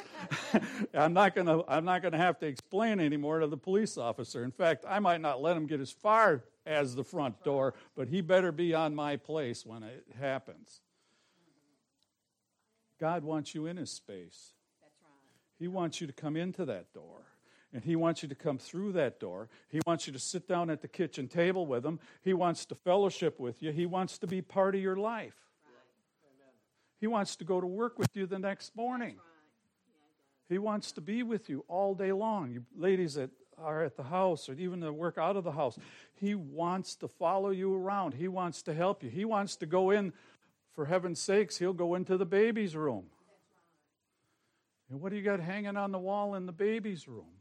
I'm 0.94 1.14
not 1.14 1.34
going 1.34 1.48
to 1.48 1.64
I'm 1.66 1.86
not 1.86 2.02
going 2.02 2.12
to 2.12 2.18
have 2.18 2.38
to 2.40 2.46
explain 2.46 3.00
anymore 3.00 3.40
to 3.40 3.48
the 3.48 3.56
police 3.56 3.98
officer. 3.98 4.44
In 4.44 4.52
fact, 4.52 4.84
I 4.86 5.00
might 5.00 5.22
not 5.22 5.42
let 5.42 5.56
him 5.56 5.66
get 5.66 5.80
as 5.80 5.92
far 5.92 6.44
as 6.66 6.94
the 6.94 7.06
front 7.06 7.42
door, 7.46 7.74
but 7.96 8.10
he 8.10 8.20
better 8.20 8.52
be 8.52 8.74
on 8.74 8.94
my 8.94 9.16
place 9.16 9.66
when 9.66 9.84
it 9.84 10.06
happens. 10.20 10.82
God 13.00 13.24
wants 13.24 13.56
you 13.56 13.66
in 13.66 13.78
his 13.78 13.92
space. 13.92 14.56
He 15.58 15.70
wants 15.70 16.02
you 16.02 16.08
to 16.08 16.12
come 16.12 16.36
into 16.36 16.66
that 16.66 16.92
door 16.92 17.29
and 17.74 17.84
he 17.84 17.96
wants 17.96 18.24
you 18.24 18.30
to 18.30 18.36
come 18.36 18.58
through 18.58 18.94
that 18.94 19.20
door. 19.20 19.50
He 19.70 19.80
wants 19.86 20.08
you 20.08 20.14
to 20.14 20.20
sit 20.20 20.48
down 20.48 20.70
at 20.70 20.82
the 20.82 20.88
kitchen 20.88 21.28
table 21.28 21.68
with 21.68 21.86
him. 21.86 22.00
He 22.22 22.34
wants 22.34 22.66
to 22.68 22.76
fellowship 22.76 23.40
with 23.40 23.62
you. 23.62 23.72
He 23.72 23.86
wants 23.86 24.18
to 24.20 24.28
be 24.28 24.42
part 24.42 24.76
of 24.76 24.82
your 24.82 24.96
life. 24.96 25.36
He 27.00 27.08
wants 27.08 27.36
to 27.38 27.46
go 27.46 27.62
to 27.62 27.68
work 27.68 27.98
with 27.98 28.10
you 28.16 28.26
the 28.26 28.40
next 28.40 28.76
morning. 28.76 29.16
He 30.50 30.58
wants 30.58 30.92
to 30.94 31.02
be 31.02 31.22
with 31.24 31.48
you 31.48 31.64
all 31.68 31.94
day 31.94 32.12
long. 32.12 32.52
You 32.52 32.66
ladies 32.76 33.14
that 33.14 33.30
are 33.58 33.84
at 33.84 33.96
the 33.96 34.04
house 34.04 34.50
or 34.50 34.54
even 34.54 34.80
that 34.80 34.94
work 34.94 35.18
out 35.18 35.38
of 35.38 35.44
the 35.44 35.52
house, 35.52 35.78
he 36.16 36.34
wants 36.34 36.96
to 36.96 37.08
follow 37.08 37.52
you 37.52 37.76
around. 37.76 38.16
He 38.16 38.28
wants 38.28 38.64
to 38.64 38.74
help 38.74 39.04
you. 39.04 39.10
He 39.10 39.26
wants 39.26 39.56
to 39.58 39.66
go 39.66 39.92
in, 39.92 40.12
for 40.74 40.86
heaven's 40.86 41.22
sakes, 41.22 41.58
he'll 41.58 41.74
go 41.74 41.96
into 41.96 42.18
the 42.18 42.26
baby's 42.26 42.76
room. 42.76 43.06
And 44.90 45.00
what 45.00 45.12
do 45.12 45.18
you 45.18 45.24
got 45.24 45.40
hanging 45.40 45.78
on 45.78 45.92
the 45.92 46.00
wall 46.00 46.34
in 46.36 46.48
the 46.48 46.52
baby's 46.52 47.08
room? 47.08 47.39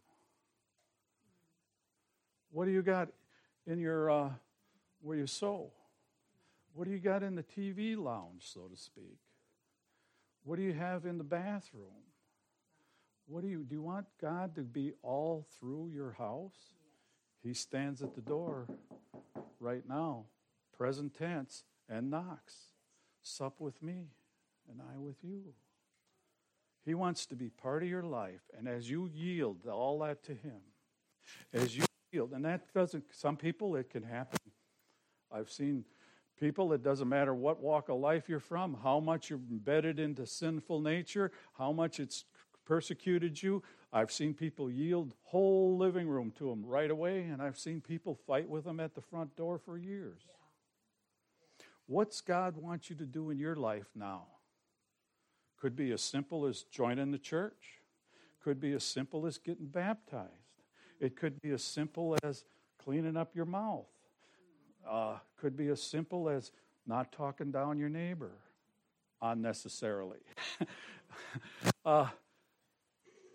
What 2.51 2.65
do 2.65 2.71
you 2.71 2.83
got 2.83 3.09
in 3.67 3.79
your 3.79 4.11
uh, 4.11 4.31
where 5.01 5.17
you 5.17 5.27
sew? 5.27 5.71
What 6.75 6.87
do 6.87 6.91
you 6.91 6.99
got 6.99 7.23
in 7.23 7.35
the 7.35 7.43
TV 7.43 7.97
lounge, 7.97 8.43
so 8.45 8.63
to 8.63 8.77
speak? 8.77 9.19
What 10.45 10.57
do 10.57 10.63
you 10.63 10.73
have 10.73 11.05
in 11.05 11.19
the 11.19 11.25
bathroom? 11.25 12.05
What 13.27 13.43
do 13.43 13.49
you 13.49 13.65
do 13.65 13.75
you 13.75 13.83
want 13.83 14.07
God 14.21 14.55
to 14.55 14.63
be 14.63 14.93
all 15.03 15.47
through 15.59 15.91
your 15.95 16.13
house? 16.13 16.75
He 17.43 17.53
stands 17.53 18.03
at 18.03 18.15
the 18.15 18.21
door 18.21 18.69
right 19.61 19.83
now, 19.89 20.25
present 20.77 21.15
tense, 21.15 21.65
and 21.89 22.11
knocks. 22.11 22.73
Sup 23.23 23.61
with 23.61 23.83
me, 23.83 24.09
and 24.71 24.81
I 24.81 24.99
with 24.99 25.17
you. 25.23 25.43
He 26.85 26.95
wants 26.95 27.27
to 27.27 27.37
be 27.37 27.51
part 27.51 27.83
of 27.83 27.89
your 27.89 28.03
life, 28.03 28.41
and 28.57 28.67
as 28.67 28.89
you 28.89 29.11
yield 29.13 29.67
all 29.67 29.99
that 30.01 30.23
to 30.25 30.33
Him, 30.33 30.61
as 31.53 31.77
you 31.77 31.85
healed. 32.11 32.33
And 32.33 32.45
that 32.45 32.73
doesn't, 32.73 33.05
some 33.13 33.37
people 33.37 33.77
it 33.77 33.91
can 33.91 34.03
happen. 34.03 34.39
I've 35.31 35.51
seen 35.51 35.85
people, 36.39 36.73
it 36.73 36.83
doesn't 36.83 37.09
matter 37.09 37.35
what 37.35 37.61
walk 37.61 37.89
of 37.89 37.99
life 37.99 38.29
you're 38.29 38.41
from, 38.41 38.77
how 38.83 39.01
much 39.01 39.31
you're 39.31 39.41
embedded 39.51 39.99
into 39.99 40.27
sinful 40.27 40.81
nature, 40.81 41.31
how 41.59 41.73
much 41.73 42.01
it's 42.01 42.25
persecuted 42.65 43.43
you. 43.43 43.63
I've 43.93 44.13
seen 44.13 44.35
people 44.35 44.71
yield 44.71 45.15
whole 45.23 45.77
living 45.77 46.09
room 46.09 46.33
to 46.39 46.51
them 46.51 46.65
right 46.65 46.91
away, 46.91 47.23
and 47.23 47.41
I've 47.41 47.59
seen 47.59 47.81
people 47.81 48.15
fight 48.15 48.49
with 48.49 48.65
them 48.65 48.81
at 48.81 48.95
the 48.95 49.01
front 49.01 49.35
door 49.37 49.59
for 49.59 49.79
years. 49.79 50.21
What's 51.87 52.21
God 52.21 52.57
want 52.57 52.91
you 52.91 52.97
to 52.97 53.07
do 53.07 53.31
in 53.31 53.39
your 53.39 53.57
life 53.57 53.89
now? 53.95 54.27
Could 55.59 55.75
be 55.75 55.91
as 55.93 56.03
simple 56.03 56.47
as 56.47 56.63
joining 56.63 57.11
the 57.11 57.19
church. 57.19 57.81
Could 58.45 58.61
be 58.61 58.73
as 58.73 58.85
simple 58.85 59.27
as 59.27 59.39
getting 59.39 59.67
baptized. 59.67 60.48
It 61.01 61.17
could 61.17 61.41
be 61.41 61.51
as 61.51 61.63
simple 61.63 62.17
as 62.23 62.45
cleaning 62.83 63.17
up 63.17 63.35
your 63.35 63.45
mouth. 63.45 63.87
Uh, 64.89 65.17
could 65.37 65.57
be 65.57 65.69
as 65.69 65.83
simple 65.83 66.29
as 66.29 66.51
not 66.87 67.13
talking 67.13 67.51
down 67.51 67.79
your 67.79 67.89
neighbor 67.89 68.33
unnecessarily. 69.21 70.19
uh, 71.85 72.07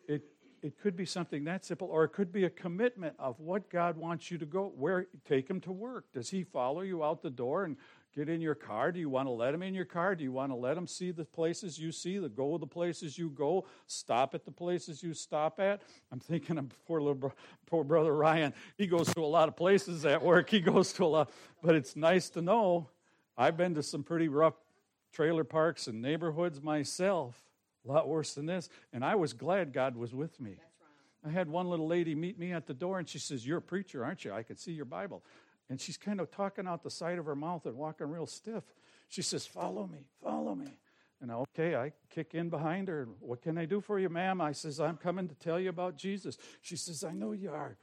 it, 0.08 0.24
it 0.62 0.80
could 0.82 0.96
be 0.96 1.06
something 1.06 1.44
that 1.44 1.64
simple, 1.64 1.88
or 1.88 2.04
it 2.04 2.10
could 2.10 2.32
be 2.32 2.46
a 2.46 2.50
commitment 2.50 3.16
of 3.20 3.40
what 3.40 3.70
God 3.70 3.98
wants 3.98 4.32
you 4.32 4.38
to 4.38 4.46
go, 4.46 4.74
where 4.76 5.08
take 5.28 5.50
him 5.50 5.62
to 5.62 5.72
work. 5.72 6.06
Does 6.14 6.30
he 6.30 6.44
follow 6.44 6.82
you 6.82 7.04
out 7.04 7.22
the 7.22 7.30
door 7.30 7.66
and 7.66 7.78
get 8.16 8.30
in 8.30 8.42
your 8.42 8.56
car? 8.56 8.92
Do 8.92 9.00
you 9.00 9.10
want 9.10 9.28
to 9.28 9.32
let 9.32 9.54
him 9.54 9.64
in 9.64 9.74
your 9.74 9.86
car? 9.86 10.16
Do 10.16 10.24
you 10.24 10.32
want 10.32 10.52
to 10.52 10.56
let 10.56 10.78
him 10.78 10.88
see 10.88 11.12
the 11.12 11.26
places 11.26 11.80
you 11.80 11.92
see, 11.92 12.18
the 12.18 12.30
go 12.30 12.58
the 12.58 12.68
places 12.68 13.18
you 13.18 13.30
go, 13.30 13.66
stop 13.88 14.36
at 14.36 14.46
the 14.46 14.52
places 14.52 15.02
you 15.02 15.14
stop 15.14 15.60
at? 15.60 15.82
I'm 16.12 16.20
thinking 16.20 16.58
of 16.58 16.70
poor 16.86 17.00
little 17.00 17.16
bro, 17.16 17.34
poor 17.66 17.84
brother 17.84 18.16
Ryan. 18.16 18.54
He 18.78 18.88
goes 18.88 19.14
to 19.14 19.22
a 19.22 19.26
lot 19.26 19.48
of 19.48 19.56
places 19.56 20.06
at 20.06 20.22
work. 20.22 20.50
He 20.50 20.60
goes 20.60 20.94
to 20.94 21.06
a 21.06 21.08
lot, 21.08 21.32
but 21.62 21.76
it's 21.76 21.96
nice 21.96 22.30
to 22.32 22.42
know. 22.42 22.90
I've 23.38 23.58
been 23.58 23.74
to 23.76 23.84
some 23.84 24.04
pretty 24.04 24.28
rough 24.28 24.54
trailer 25.12 25.44
parks 25.44 25.88
and 25.88 26.02
neighborhoods 26.02 26.62
myself, 26.62 27.42
a 27.88 27.92
lot 27.92 28.08
worse 28.08 28.34
than 28.34 28.46
this, 28.46 28.70
and 28.92 29.04
I 29.04 29.16
was 29.16 29.34
glad 29.34 29.74
God 29.74 29.96
was 29.96 30.14
with 30.14 30.40
me. 30.40 30.58
I 31.26 31.30
had 31.30 31.50
one 31.50 31.70
little 31.70 31.88
lady 31.88 32.16
meet 32.16 32.38
me 32.38 32.52
at 32.52 32.68
the 32.68 32.74
door 32.74 33.00
and 33.00 33.08
she 33.08 33.18
says, 33.18 33.48
You're 33.48 33.60
a 33.60 33.62
preacher, 33.62 34.04
aren't 34.04 34.26
you? 34.26 34.34
I 34.34 34.44
can 34.44 34.58
see 34.58 34.74
your 34.74 34.86
Bible 34.86 35.24
and 35.70 35.80
she's 35.80 35.98
kind 35.98 36.20
of 36.20 36.30
talking 36.30 36.68
out 36.68 36.84
the 36.84 36.90
side 36.90 37.18
of 37.18 37.26
her 37.26 37.36
mouth 37.36 37.66
and 37.66 37.76
walking 37.76 38.10
real 38.10 38.28
stiff. 38.28 38.64
She 39.08 39.22
says, 39.22 39.46
Follow 39.46 39.88
me, 39.88 40.06
follow 40.22 40.56
me. 40.56 40.78
And 41.22 41.32
okay, 41.32 41.76
I 41.76 41.94
kick 42.10 42.34
in 42.34 42.50
behind 42.50 42.90
her. 42.90 43.08
What 43.22 43.42
can 43.42 43.58
I 43.58 43.66
do 43.66 43.80
for 43.80 43.98
you, 43.98 44.10
ma'am? 44.10 44.42
I 44.42 44.52
says, 44.52 44.82
I'm 44.82 44.98
coming 44.98 45.30
to 45.30 45.36
tell 45.36 45.58
you 45.60 45.70
about 45.70 45.96
Jesus. 45.98 46.38
She 46.62 46.76
says, 46.76 47.04
I 47.04 47.14
know 47.14 47.32
you 47.32 47.52
are. 47.52 47.78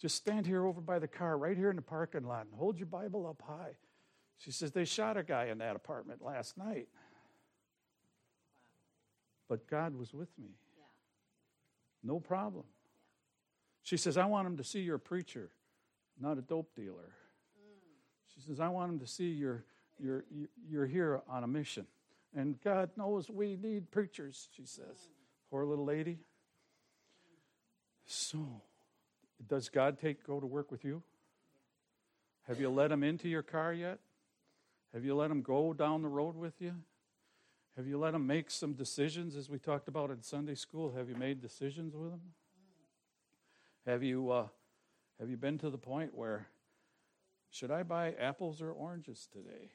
Just 0.00 0.16
stand 0.16 0.46
here 0.46 0.64
over 0.66 0.80
by 0.80 0.98
the 0.98 1.08
car, 1.08 1.38
right 1.38 1.56
here 1.56 1.70
in 1.70 1.76
the 1.76 1.82
parking 1.82 2.24
lot, 2.24 2.46
and 2.46 2.54
hold 2.54 2.78
your 2.78 2.86
Bible 2.86 3.26
up 3.26 3.42
high. 3.46 3.76
She 4.38 4.50
says, 4.50 4.72
They 4.72 4.84
shot 4.84 5.16
a 5.16 5.22
guy 5.22 5.46
in 5.46 5.58
that 5.58 5.76
apartment 5.76 6.22
last 6.22 6.56
night. 6.56 6.88
But 9.48 9.68
God 9.68 9.96
was 9.96 10.14
with 10.14 10.30
me. 10.38 10.50
No 12.02 12.20
problem. 12.20 12.64
She 13.82 13.96
says, 13.96 14.16
I 14.16 14.26
want 14.26 14.46
him 14.46 14.56
to 14.56 14.64
see 14.64 14.80
you're 14.80 14.98
preacher 14.98 15.50
not 16.22 16.38
a 16.38 16.42
dope 16.42 16.74
dealer. 16.74 17.12
She 18.34 18.40
says, 18.40 18.60
I 18.60 18.68
want 18.68 18.90
them 18.90 19.00
to 19.00 19.06
see 19.06 19.30
you're, 19.30 19.64
you're, 19.98 20.24
you're 20.70 20.86
here 20.86 21.20
on 21.28 21.44
a 21.44 21.46
mission. 21.46 21.86
And 22.34 22.58
God 22.62 22.90
knows 22.96 23.28
we 23.28 23.56
need 23.56 23.90
preachers, 23.90 24.48
she 24.56 24.64
says. 24.64 25.08
Poor 25.50 25.64
little 25.64 25.84
lady. 25.84 26.18
So, 28.06 28.62
does 29.46 29.68
God 29.68 29.98
take 29.98 30.26
go 30.26 30.40
to 30.40 30.46
work 30.46 30.70
with 30.70 30.84
you? 30.84 31.02
Have 32.48 32.60
you 32.60 32.70
let 32.70 32.90
him 32.90 33.02
into 33.02 33.28
your 33.28 33.42
car 33.42 33.72
yet? 33.72 33.98
Have 34.94 35.04
you 35.04 35.14
let 35.14 35.30
him 35.30 35.42
go 35.42 35.72
down 35.72 36.02
the 36.02 36.08
road 36.08 36.36
with 36.36 36.54
you? 36.60 36.74
Have 37.76 37.86
you 37.86 37.98
let 37.98 38.14
him 38.14 38.26
make 38.26 38.50
some 38.50 38.74
decisions 38.74 39.36
as 39.36 39.48
we 39.48 39.58
talked 39.58 39.88
about 39.88 40.10
in 40.10 40.22
Sunday 40.22 40.54
school? 40.54 40.92
Have 40.96 41.08
you 41.08 41.14
made 41.14 41.40
decisions 41.40 41.94
with 41.94 42.12
him? 42.12 42.20
Have 43.86 44.02
you 44.02 44.30
uh, 44.30 44.46
have 45.20 45.30
you 45.30 45.36
been 45.36 45.58
to 45.58 45.70
the 45.70 45.78
point 45.78 46.14
where, 46.14 46.48
should 47.50 47.70
I 47.70 47.82
buy 47.82 48.12
apples 48.12 48.60
or 48.60 48.70
oranges 48.70 49.28
today? 49.32 49.70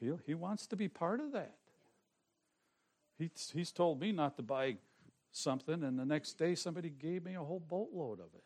He, 0.00 0.12
he 0.26 0.34
wants 0.34 0.66
to 0.68 0.76
be 0.76 0.88
part 0.88 1.20
of 1.20 1.32
that. 1.32 1.54
He's, 3.18 3.50
he's 3.54 3.72
told 3.72 4.00
me 4.00 4.12
not 4.12 4.36
to 4.36 4.42
buy 4.42 4.76
something, 5.32 5.82
and 5.82 5.98
the 5.98 6.04
next 6.04 6.34
day 6.34 6.54
somebody 6.54 6.90
gave 6.90 7.24
me 7.24 7.34
a 7.34 7.42
whole 7.42 7.60
boatload 7.60 8.20
of 8.20 8.26
it. 8.34 8.44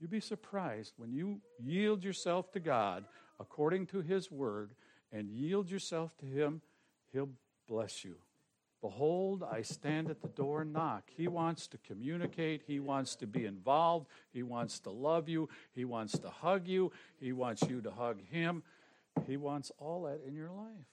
You'd 0.00 0.10
be 0.10 0.20
surprised 0.20 0.94
when 0.96 1.12
you 1.12 1.40
yield 1.58 2.02
yourself 2.02 2.50
to 2.52 2.60
God 2.60 3.04
according 3.38 3.86
to 3.86 4.00
His 4.00 4.30
word 4.30 4.72
and 5.12 5.30
yield 5.30 5.70
yourself 5.70 6.16
to 6.18 6.26
Him, 6.26 6.62
He'll 7.12 7.30
bless 7.68 8.04
you. 8.04 8.16
Behold, 8.80 9.42
I 9.42 9.60
stand 9.62 10.08
at 10.08 10.22
the 10.22 10.28
door 10.28 10.62
and 10.62 10.72
knock. 10.72 11.04
He 11.14 11.28
wants 11.28 11.66
to 11.68 11.78
communicate. 11.78 12.62
He 12.66 12.80
wants 12.80 13.14
to 13.16 13.26
be 13.26 13.44
involved. 13.44 14.06
He 14.32 14.42
wants 14.42 14.78
to 14.80 14.90
love 14.90 15.28
you. 15.28 15.50
He 15.72 15.84
wants 15.84 16.18
to 16.18 16.30
hug 16.30 16.66
you. 16.66 16.90
He 17.18 17.32
wants 17.32 17.62
you 17.68 17.82
to 17.82 17.90
hug 17.90 18.20
him. 18.30 18.62
He 19.26 19.36
wants 19.36 19.70
all 19.78 20.04
that 20.04 20.20
in 20.26 20.34
your 20.34 20.50
life. 20.50 20.86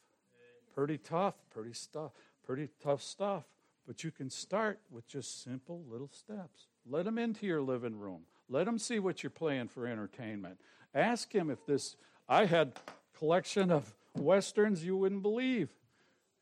Pretty 0.76 0.98
tough, 0.98 1.36
pretty 1.50 1.74
stuff, 1.74 2.12
pretty 2.46 2.70
tough 2.84 3.02
stuff. 3.02 3.46
But 3.88 4.04
you 4.04 4.12
can 4.12 4.30
start 4.30 4.80
with 4.92 5.08
just 5.08 5.44
simple 5.44 5.82
little 5.90 6.10
steps. 6.10 6.68
Let 6.86 7.08
him 7.08 7.18
into 7.18 7.46
your 7.46 7.62
living 7.62 7.98
room. 7.98 8.24
Let 8.50 8.68
him 8.68 8.78
see 8.78 9.00
what 9.00 9.24
you're 9.24 9.30
playing 9.30 9.70
for 9.70 9.88
entertainment. 9.88 10.60
Ask 10.94 11.34
him 11.34 11.50
if 11.50 11.66
this 11.66 11.96
I 12.28 12.46
had 12.46 12.74
collection 13.18 13.72
of 13.72 13.94
westerns 14.16 14.84
you 14.84 14.98
wouldn't 14.98 15.22
believe. 15.22 15.70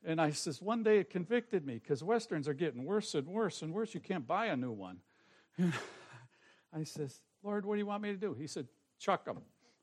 And 0.05 0.21
I 0.21 0.29
says, 0.31 0.61
one 0.61 0.83
day 0.83 0.99
it 0.99 1.09
convicted 1.09 1.65
me 1.65 1.79
because 1.81 2.03
Westerns 2.03 2.47
are 2.47 2.53
getting 2.53 2.85
worse 2.85 3.15
and 3.15 3.27
worse 3.27 3.61
and 3.63 3.73
worse. 3.73 3.93
You 3.93 3.99
can't 3.99 4.27
buy 4.27 4.47
a 4.47 4.55
new 4.55 4.71
one. 4.71 4.99
I 5.59 6.83
says, 6.83 7.21
Lord, 7.41 7.65
what 7.65 7.75
do 7.75 7.79
you 7.79 7.85
want 7.85 8.03
me 8.03 8.11
to 8.11 8.17
do? 8.17 8.33
He 8.33 8.47
said, 8.47 8.67
chuck 8.99 9.25
them. 9.25 9.39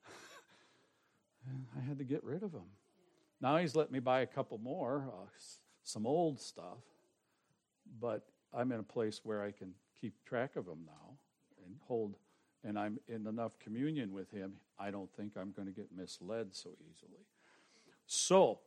I 1.76 1.80
had 1.80 1.98
to 1.98 2.04
get 2.04 2.22
rid 2.22 2.42
of 2.42 2.52
them. 2.52 2.66
Now 3.40 3.56
he's 3.56 3.74
let 3.74 3.90
me 3.90 3.98
buy 3.98 4.20
a 4.20 4.26
couple 4.26 4.58
more, 4.58 5.10
uh, 5.12 5.26
some 5.82 6.06
old 6.06 6.40
stuff, 6.40 6.78
but 8.00 8.24
I'm 8.54 8.70
in 8.70 8.78
a 8.78 8.84
place 8.84 9.20
where 9.24 9.42
I 9.42 9.50
can 9.50 9.74
keep 10.00 10.14
track 10.24 10.54
of 10.54 10.66
them 10.66 10.78
now 10.86 11.16
and 11.64 11.76
hold, 11.86 12.16
and 12.62 12.78
I'm 12.78 12.98
in 13.08 13.26
enough 13.26 13.58
communion 13.58 14.12
with 14.12 14.30
Him, 14.30 14.54
I 14.78 14.90
don't 14.90 15.10
think 15.16 15.32
I'm 15.36 15.52
going 15.52 15.66
to 15.66 15.74
get 15.74 15.88
misled 15.94 16.48
so 16.54 16.70
easily. 16.90 17.26
So, 18.06 18.60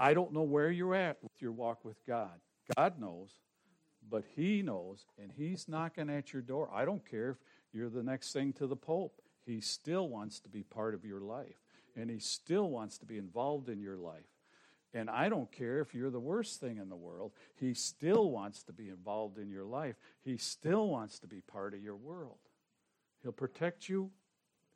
I 0.00 0.14
don't 0.14 0.32
know 0.32 0.42
where 0.42 0.70
you're 0.70 0.94
at 0.94 1.18
with 1.22 1.42
your 1.42 1.52
walk 1.52 1.84
with 1.84 2.04
God. 2.06 2.40
God 2.74 2.98
knows, 2.98 3.28
but 4.08 4.24
He 4.34 4.62
knows, 4.62 5.04
and 5.22 5.30
He's 5.30 5.68
knocking 5.68 6.08
at 6.08 6.32
your 6.32 6.40
door. 6.40 6.70
I 6.72 6.86
don't 6.86 7.08
care 7.08 7.32
if 7.32 7.36
you're 7.74 7.90
the 7.90 8.02
next 8.02 8.32
thing 8.32 8.54
to 8.54 8.66
the 8.66 8.76
Pope. 8.76 9.20
He 9.44 9.60
still 9.60 10.08
wants 10.08 10.40
to 10.40 10.48
be 10.48 10.62
part 10.62 10.94
of 10.94 11.04
your 11.04 11.20
life, 11.20 11.60
and 11.94 12.08
He 12.08 12.18
still 12.18 12.70
wants 12.70 12.96
to 12.98 13.04
be 13.04 13.18
involved 13.18 13.68
in 13.68 13.78
your 13.78 13.98
life. 13.98 14.24
And 14.94 15.10
I 15.10 15.28
don't 15.28 15.52
care 15.52 15.80
if 15.80 15.94
you're 15.94 16.10
the 16.10 16.18
worst 16.18 16.60
thing 16.60 16.78
in 16.78 16.88
the 16.88 16.96
world, 16.96 17.32
He 17.56 17.74
still 17.74 18.30
wants 18.30 18.62
to 18.64 18.72
be 18.72 18.88
involved 18.88 19.36
in 19.36 19.50
your 19.50 19.66
life. 19.66 19.96
He 20.22 20.38
still 20.38 20.88
wants 20.88 21.18
to 21.18 21.26
be 21.26 21.42
part 21.42 21.74
of 21.74 21.82
your 21.82 21.96
world. 21.96 22.38
He'll 23.22 23.32
protect 23.32 23.86
you, 23.86 24.10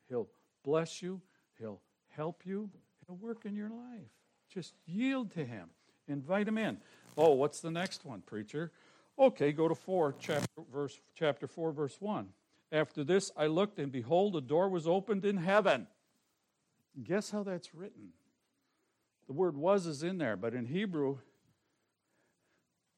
He'll 0.07 0.29
bless 0.63 1.01
you, 1.01 1.23
He'll 1.59 1.81
help 2.11 2.43
you, 2.45 2.69
He'll 3.07 3.17
work 3.17 3.47
in 3.47 3.57
your 3.57 3.71
life. 3.71 4.11
Just 4.55 4.75
yield 4.87 5.33
to 5.33 5.45
Him, 5.45 5.69
invite 6.09 6.47
Him 6.47 6.59
in. 6.59 6.79
Oh, 7.19 7.33
what's 7.33 7.61
the 7.61 7.71
next 7.71 8.05
one, 8.05 8.23
preacher? 8.23 8.71
Okay, 9.19 9.53
go 9.53 9.69
to 9.69 9.75
4, 9.75 10.15
chapter, 10.19 10.63
verse, 10.73 11.01
chapter 11.15 11.47
4, 11.47 11.73
verse 11.73 11.97
1. 12.01 12.29
After 12.73 13.05
this, 13.05 13.31
I 13.37 13.47
looked, 13.47 13.79
and 13.79 13.93
behold, 13.93 14.35
a 14.37 14.41
door 14.41 14.69
was 14.69 14.87
opened 14.87 15.25
in 15.25 15.37
heaven. 15.37 15.87
Guess 17.03 17.31
how 17.31 17.43
that's 17.43 17.75
written? 17.75 18.11
The 19.27 19.33
word 19.33 19.57
was 19.57 19.87
is 19.87 20.03
in 20.03 20.19
there, 20.19 20.37
but 20.37 20.55
in 20.55 20.67
Hebrew, 20.67 21.19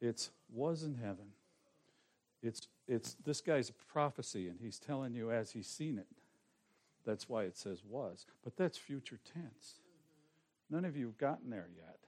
it's 0.00 0.30
was 0.52 0.82
in 0.82 0.94
heaven. 0.94 1.32
It's, 2.42 2.68
it's 2.86 3.14
this 3.24 3.40
guy's 3.40 3.70
prophecy, 3.70 4.48
and 4.48 4.58
he's 4.60 4.78
telling 4.78 5.14
you 5.14 5.30
as 5.30 5.52
he's 5.52 5.68
seen 5.68 5.98
it. 5.98 6.06
That's 7.04 7.28
why 7.28 7.44
it 7.44 7.56
says 7.56 7.82
was. 7.84 8.26
But 8.42 8.56
that's 8.56 8.76
future 8.76 9.18
tense. 9.32 9.80
None 10.70 10.84
of 10.84 10.96
you 10.96 11.06
have 11.06 11.18
gotten 11.18 11.50
there 11.50 11.68
yet. 11.76 11.98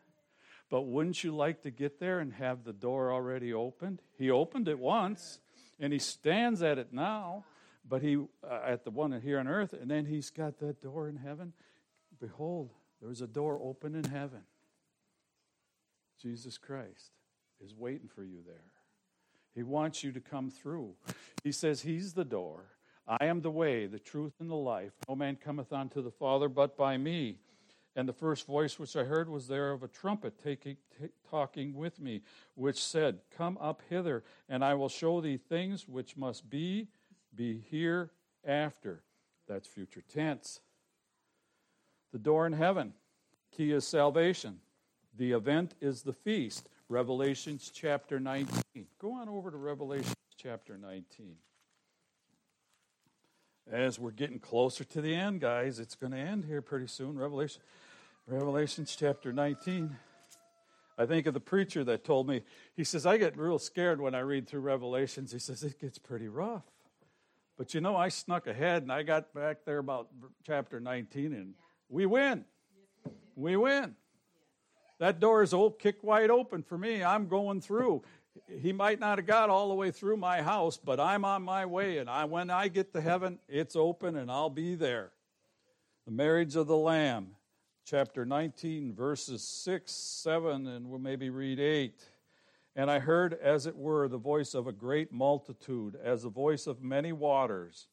But 0.71 0.83
wouldn't 0.83 1.25
you 1.25 1.35
like 1.35 1.63
to 1.63 1.71
get 1.71 1.99
there 1.99 2.21
and 2.21 2.33
have 2.35 2.65
the 2.65 2.73
door 2.73 3.13
already 3.13 3.53
opened? 3.53 4.03
He 4.19 4.31
opened 4.31 4.69
it 4.69 4.79
once, 4.79 5.39
and 5.81 5.93
he 5.93 5.99
stands 5.99 6.63
at 6.63 6.79
it 6.79 6.93
now 6.93 7.45
but 7.89 8.03
he 8.03 8.17
uh, 8.17 8.61
at 8.67 8.85
the 8.85 8.91
one 8.91 9.19
here 9.21 9.39
on 9.39 9.49
earth, 9.49 9.73
and 9.73 9.91
then 9.91 10.05
he's 10.05 10.31
got 10.31 10.59
that 10.59 10.83
door 10.83 11.09
in 11.09 11.17
heaven. 11.17 11.53
Behold, 12.21 12.71
there's 13.01 13.21
a 13.21 13.27
door 13.27 13.59
open 13.63 13.95
in 13.95 14.05
heaven. 14.05 14.43
Jesus 16.21 16.59
Christ 16.59 17.13
is 17.61 17.75
waiting 17.75 18.09
for 18.09 18.25
you 18.25 18.39
there. 18.45 18.73
He 19.55 19.63
wants 19.63 20.05
you 20.05 20.13
to 20.13 20.21
come 20.21 20.51
through. 20.51 20.95
He 21.43 21.53
says 21.53 21.83
he's 21.83 22.13
the 22.13 22.25
door. 22.25 22.65
I 23.07 23.27
am 23.27 23.41
the 23.41 23.51
way, 23.51 23.87
the 23.87 23.99
truth, 23.99 24.35
and 24.41 24.51
the 24.51 24.55
life. 24.55 24.93
No 25.09 25.17
man 25.17 25.37
cometh 25.37 25.73
unto 25.73 26.03
the 26.03 26.11
Father 26.11 26.49
but 26.49 26.77
by 26.77 26.97
me. 26.97 27.39
And 27.99 28.09
the 28.09 28.13
first 28.13 28.47
voice 28.47 28.79
which 28.79 28.95
I 28.95 29.03
heard 29.03 29.29
was 29.29 29.49
there 29.49 29.73
of 29.73 29.83
a 29.83 29.89
trumpet 29.89 30.41
taking, 30.41 30.77
t- 31.01 31.09
talking 31.29 31.75
with 31.75 32.01
me, 32.01 32.23
which 32.55 32.81
said, 32.81 33.19
Come 33.37 33.59
up 33.61 33.83
hither, 33.91 34.23
and 34.49 34.65
I 34.65 34.75
will 34.75 34.89
show 34.89 35.21
thee 35.21 35.37
things 35.37 35.89
which 35.89 36.17
must 36.17 36.49
be 36.49 36.87
be 37.35 37.61
hereafter. 37.73 39.03
That's 39.49 39.67
future 39.67 40.05
tense. 40.09 40.61
The 42.13 42.21
door 42.21 42.47
in 42.47 42.53
heaven. 42.53 42.93
Key 43.51 43.73
is 43.73 43.85
salvation. 43.85 44.61
The 45.17 45.33
event 45.33 45.75
is 45.81 46.03
the 46.03 46.13
feast. 46.13 46.69
Revelations 46.89 47.69
chapter 47.75 48.21
19. 48.21 48.63
Go 49.01 49.15
on 49.15 49.29
over 49.29 49.51
to 49.51 49.57
Revelations 49.57 50.15
chapter 50.41 50.79
19. 50.79 51.35
As 53.69 53.99
we're 53.99 54.13
getting 54.13 54.39
closer 54.39 54.85
to 54.85 55.01
the 55.01 55.15
end, 55.15 55.41
guys, 55.41 55.81
it's 55.81 55.97
going 55.97 56.13
to 56.13 56.19
end 56.19 56.45
here 56.45 56.63
pretty 56.63 56.87
soon. 56.87 57.19
Revelation, 57.19 57.61
Revelations 58.31 58.95
chapter 58.95 59.33
19. 59.33 59.97
I 60.99 61.07
think 61.07 61.27
of 61.27 61.33
the 61.33 61.41
preacher 61.41 61.83
that 61.85 62.05
told 62.05 62.29
me, 62.29 62.43
he 62.75 62.85
says, 62.85 63.07
I 63.07 63.17
get 63.17 63.39
real 63.39 63.59
scared 63.59 64.03
when 64.03 64.15
I 64.15 64.19
read 64.19 64.47
through 64.47 64.61
Revelations. 64.61 65.33
He 65.33 65.39
says, 65.39 65.63
it 65.63 65.81
gets 65.81 65.97
pretty 65.97 66.29
rough. 66.29 66.65
But 67.57 67.73
you 67.73 67.81
know, 67.81 67.97
I 67.97 68.11
snuck 68.11 68.47
ahead 68.47 68.83
and 68.83 68.93
I 68.93 69.03
got 69.03 69.33
back 69.33 69.65
there 69.65 69.79
about 69.79 70.09
chapter 70.45 70.79
19 70.79 71.33
and 71.33 71.55
we 71.89 72.05
win. 72.05 72.45
We 73.35 73.57
win. 73.57 73.95
That 74.99 75.21
door 75.21 75.43
is 75.43 75.55
kicked 75.79 76.05
wide 76.05 76.29
open 76.29 76.63
for 76.63 76.77
me. 76.77 77.03
I'm 77.03 77.29
going 77.29 77.63
through. 77.63 78.03
He 78.61 78.75
might 78.75 79.01
not 79.01 79.17
have 79.17 79.27
got 79.27 79.49
all 79.49 79.69
the 79.69 79.75
way 79.75 79.91
through 79.91 80.19
my 80.19 80.43
house, 80.43 80.77
but 80.77 81.01
I'm 81.01 81.25
on 81.25 81.45
my 81.45 81.65
way. 81.65 81.97
And 81.97 82.11
I, 82.11 82.27
when 82.27 82.51
I 82.51 82.69
get 82.69 82.93
to 82.93 83.01
heaven, 83.01 83.39
it's 83.49 83.75
open 83.75 84.17
and 84.17 84.31
I'll 84.31 84.51
be 84.51 84.75
there. 84.75 85.13
The 86.05 86.13
marriage 86.13 86.57
of 86.57 86.67
the 86.67 86.77
Lamb, 86.77 87.29
chapter 87.89 88.27
19, 88.27 88.93
verses 88.93 89.43
6, 89.43 89.91
7, 89.91 90.67
and 90.67 90.91
we'll 90.91 90.99
maybe 90.99 91.31
read 91.31 91.59
8. 91.59 91.99
And 92.77 92.91
I 92.91 92.99
heard, 92.99 93.33
as 93.33 93.65
it 93.65 93.75
were, 93.75 94.09
the 94.09 94.19
voice 94.19 94.53
of 94.53 94.67
a 94.67 94.73
great 94.73 95.11
multitude, 95.11 95.97
as 96.05 96.23
the 96.23 96.29
voice 96.29 96.67
of 96.67 96.83
many 96.83 97.13
waters, 97.13 97.89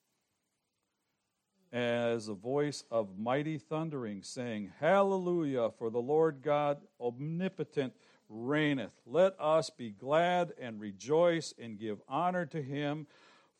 as 1.71 2.25
the 2.25 2.33
voice 2.33 2.83
of 2.91 3.17
mighty 3.17 3.57
thundering, 3.57 4.21
saying, 4.21 4.69
Hallelujah, 4.81 5.69
for 5.77 5.89
the 5.89 6.01
Lord 6.01 6.41
God 6.41 6.79
omnipotent 6.99 7.93
reigneth. 8.27 8.99
Let 9.05 9.39
us 9.39 9.69
be 9.69 9.91
glad 9.91 10.51
and 10.59 10.77
rejoice 10.77 11.53
and 11.57 11.79
give 11.79 12.01
honor 12.09 12.45
to 12.47 12.61
him, 12.61 13.07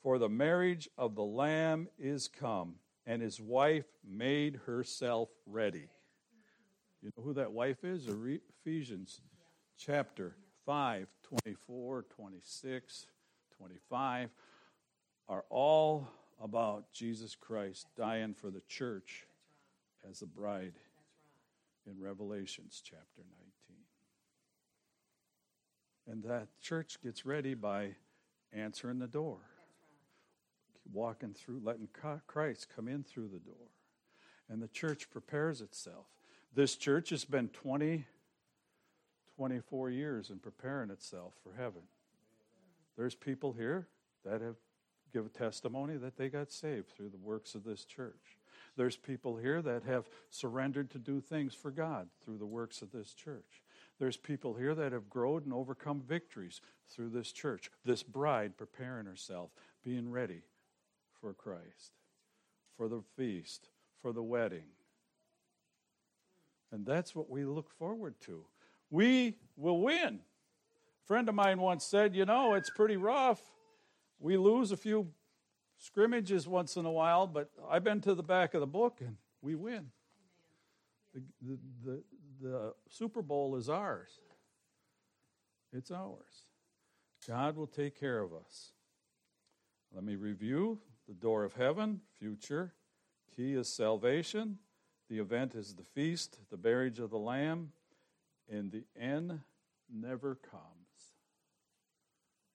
for 0.04 0.18
the 0.18 0.30
marriage 0.30 0.90
of 0.98 1.16
the 1.16 1.24
Lamb 1.24 1.88
is 1.98 2.28
come, 2.28 2.76
and 3.06 3.22
his 3.22 3.40
wife 3.40 3.86
made 4.06 4.60
herself 4.66 5.30
ready. 5.46 5.88
You 7.06 7.12
know 7.16 7.24
who 7.24 7.34
that 7.34 7.52
wife 7.52 7.84
is? 7.84 8.08
Ephesians 8.08 9.22
chapter 9.78 10.36
5, 10.66 11.06
24, 11.22 12.04
26, 12.10 13.06
25 13.56 14.30
are 15.30 15.46
all 15.52 16.08
about 16.42 16.92
Jesus 16.92 17.36
Christ 17.36 17.86
dying 17.96 18.34
for 18.34 18.50
the 18.50 18.64
church 18.68 19.28
as 20.10 20.24
a 20.24 20.26
bride 20.26 20.74
in 21.86 22.02
Revelations 22.02 22.82
chapter 22.84 23.22
19. 26.08 26.24
And 26.24 26.24
that 26.24 26.48
church 26.60 26.98
gets 27.04 27.24
ready 27.24 27.54
by 27.54 27.90
answering 28.52 28.98
the 28.98 29.06
door, 29.06 29.42
walking 30.92 31.36
through, 31.36 31.62
letting 31.64 31.88
Christ 32.26 32.66
come 32.76 32.88
in 32.88 33.04
through 33.04 33.28
the 33.28 33.38
door. 33.38 33.70
And 34.50 34.60
the 34.60 34.68
church 34.68 35.12
prepares 35.12 35.62
itself. 35.62 36.08
This 36.56 36.76
church 36.78 37.10
has 37.10 37.26
been 37.26 37.50
20 37.50 38.06
24 39.36 39.90
years 39.90 40.30
in 40.30 40.40
preparing 40.40 40.90
itself 40.90 41.34
for 41.44 41.52
heaven. 41.62 41.82
There's 42.98 43.16
people 43.16 43.52
here 43.52 43.90
that 44.24 44.40
have 44.40 44.56
given 45.12 45.30
testimony 45.30 45.98
that 45.98 46.16
they 46.16 46.30
got 46.30 46.54
saved 46.54 46.90
through 46.90 47.10
the 47.10 47.18
works 47.18 47.54
of 47.54 47.66
this 47.66 47.84
church. 47.84 48.38
There's 48.78 48.96
people 48.96 49.36
here 49.36 49.62
that 49.62 49.84
have 49.84 50.10
surrendered 50.30 50.90
to 50.92 50.98
do 50.98 51.20
things 51.20 51.54
for 51.54 51.70
God 51.70 52.08
through 52.24 52.38
the 52.38 52.46
works 52.46 52.82
of 52.82 52.92
this 52.92 53.14
church. 53.14 53.62
There's 54.00 54.18
people 54.18 54.54
here 54.54 54.76
that 54.76 54.94
have 54.94 55.10
grown 55.10 55.44
and 55.44 55.54
overcome 55.54 56.02
victories 56.02 56.62
through 56.90 57.10
this 57.10 57.32
church. 57.32 57.70
This 57.84 58.04
bride 58.04 58.58
preparing 58.58 59.06
herself, 59.06 59.52
being 59.84 60.10
ready 60.10 60.44
for 61.20 61.34
Christ, 61.34 61.92
for 62.78 62.88
the 62.88 63.04
feast, 63.18 63.68
for 64.02 64.14
the 64.14 64.24
wedding. 64.24 64.64
And 66.76 66.86
that's 66.86 67.16
what 67.16 67.30
we 67.30 67.46
look 67.46 67.72
forward 67.72 68.16
to 68.26 68.44
we 68.92 69.38
will 69.56 69.80
win. 69.80 70.20
A 70.20 71.08
friend 71.08 71.28
of 71.30 71.36
mine 71.36 71.60
once 71.60 71.86
said, 71.86 72.14
You 72.14 72.26
know, 72.26 72.54
it's 72.54 72.70
pretty 72.70 72.98
rough. 72.98 73.42
We 74.20 74.38
lose 74.38 74.72
a 74.72 74.78
few 74.78 75.08
scrimmages 75.78 76.48
once 76.48 76.76
in 76.76 76.86
a 76.86 76.92
while, 76.92 77.28
but 77.28 77.50
I've 77.70 77.84
been 77.84 78.02
to 78.02 78.14
the 78.14 78.24
back 78.24 78.54
of 78.54 78.60
the 78.60 78.68
book 78.68 79.00
and 79.00 79.16
we 79.42 79.56
win. 79.56 79.88
The, 81.14 81.22
the, 81.42 81.58
the, 81.84 82.04
the 82.42 82.74
Super 82.90 83.22
Bowl 83.22 83.56
is 83.56 83.70
ours, 83.70 84.20
it's 85.72 85.92
ours. 85.92 86.44
God 87.26 87.56
will 87.56 87.68
take 87.68 88.00
care 88.00 88.20
of 88.20 88.34
us. 88.34 88.74
Let 89.94 90.04
me 90.04 90.16
review 90.16 90.80
the 91.08 91.14
door 91.14 91.44
of 91.46 91.54
heaven, 91.54 92.02
future. 92.20 92.74
Key 93.36 93.54
is 93.54 93.68
salvation. 93.68 94.60
The 95.10 95.20
event 95.20 95.56
is 95.56 95.74
the 95.74 95.84
feast, 95.84 96.38
the 96.50 96.58
marriage 96.58 97.00
of 97.00 97.12
the 97.12 97.18
Lamb, 97.18 97.72
and 98.52 98.72
the 98.72 98.84
end 99.00 99.40
never 99.94 100.36
comes. 100.36 100.64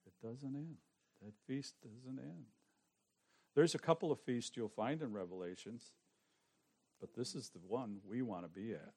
It 0.05 0.25
doesn't 0.25 0.55
end. 0.55 0.77
That 1.23 1.33
feast 1.47 1.75
doesn't 1.81 2.19
end. 2.19 2.45
There's 3.55 3.75
a 3.75 3.79
couple 3.79 4.11
of 4.11 4.19
feasts 4.19 4.55
you'll 4.55 4.69
find 4.69 5.01
in 5.01 5.13
Revelations, 5.13 5.91
but 6.99 7.13
this 7.15 7.35
is 7.35 7.49
the 7.49 7.59
one 7.67 7.97
we 8.07 8.21
want 8.21 8.43
to 8.43 8.49
be 8.49 8.73
at. 8.73 8.93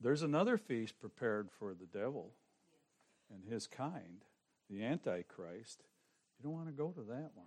There's 0.00 0.22
another 0.22 0.58
feast 0.58 1.00
prepared 1.00 1.50
for 1.58 1.74
the 1.74 1.86
devil 1.86 2.32
and 3.32 3.44
his 3.50 3.66
kind, 3.66 4.24
the 4.68 4.84
Antichrist, 4.84 5.82
You 6.38 6.44
don't 6.44 6.52
want 6.52 6.66
to 6.66 6.72
go 6.72 6.90
to 6.90 7.02
that 7.02 7.30
one. 7.34 7.46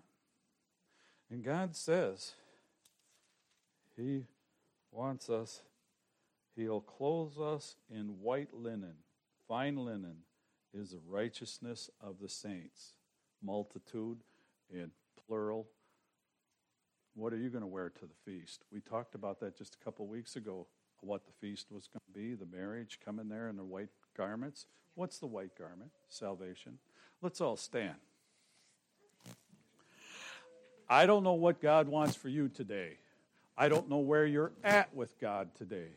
And 1.29 1.43
God 1.43 1.75
says 1.75 2.33
He 3.95 4.23
wants 4.91 5.29
us, 5.29 5.61
He'll 6.55 6.81
clothe 6.81 7.39
us 7.39 7.75
in 7.89 8.19
white 8.21 8.53
linen. 8.53 8.95
Fine 9.47 9.77
linen 9.77 10.17
is 10.73 10.89
the 10.89 10.99
righteousness 11.07 11.89
of 12.01 12.15
the 12.19 12.29
saints. 12.29 12.93
Multitude 13.43 14.17
in 14.73 14.91
plural. 15.27 15.67
What 17.13 17.31
are 17.31 17.37
you 17.37 17.49
going 17.49 17.61
to 17.61 17.67
wear 17.67 17.89
to 17.89 18.05
the 18.05 18.31
feast? 18.31 18.63
We 18.71 18.81
talked 18.81 19.13
about 19.13 19.39
that 19.41 19.55
just 19.57 19.75
a 19.75 19.83
couple 19.83 20.07
weeks 20.07 20.35
ago, 20.35 20.67
what 21.01 21.25
the 21.25 21.31
feast 21.39 21.71
was 21.71 21.87
going 21.87 22.01
to 22.07 22.19
be, 22.19 22.33
the 22.33 22.57
marriage, 22.57 22.99
coming 23.03 23.29
there 23.29 23.49
in 23.49 23.55
the 23.55 23.63
white 23.63 23.89
garments. 24.15 24.65
What's 24.95 25.19
the 25.19 25.27
white 25.27 25.55
garment? 25.57 25.91
Salvation. 26.09 26.79
Let's 27.21 27.39
all 27.39 27.55
stand. 27.55 27.95
I 30.89 31.05
don't 31.05 31.23
know 31.23 31.33
what 31.33 31.61
God 31.61 31.87
wants 31.87 32.15
for 32.15 32.29
you 32.29 32.49
today. 32.49 32.97
I 33.57 33.69
don't 33.69 33.89
know 33.89 33.97
where 33.97 34.25
you're 34.25 34.51
at 34.63 34.93
with 34.95 35.19
God 35.19 35.55
today. 35.55 35.87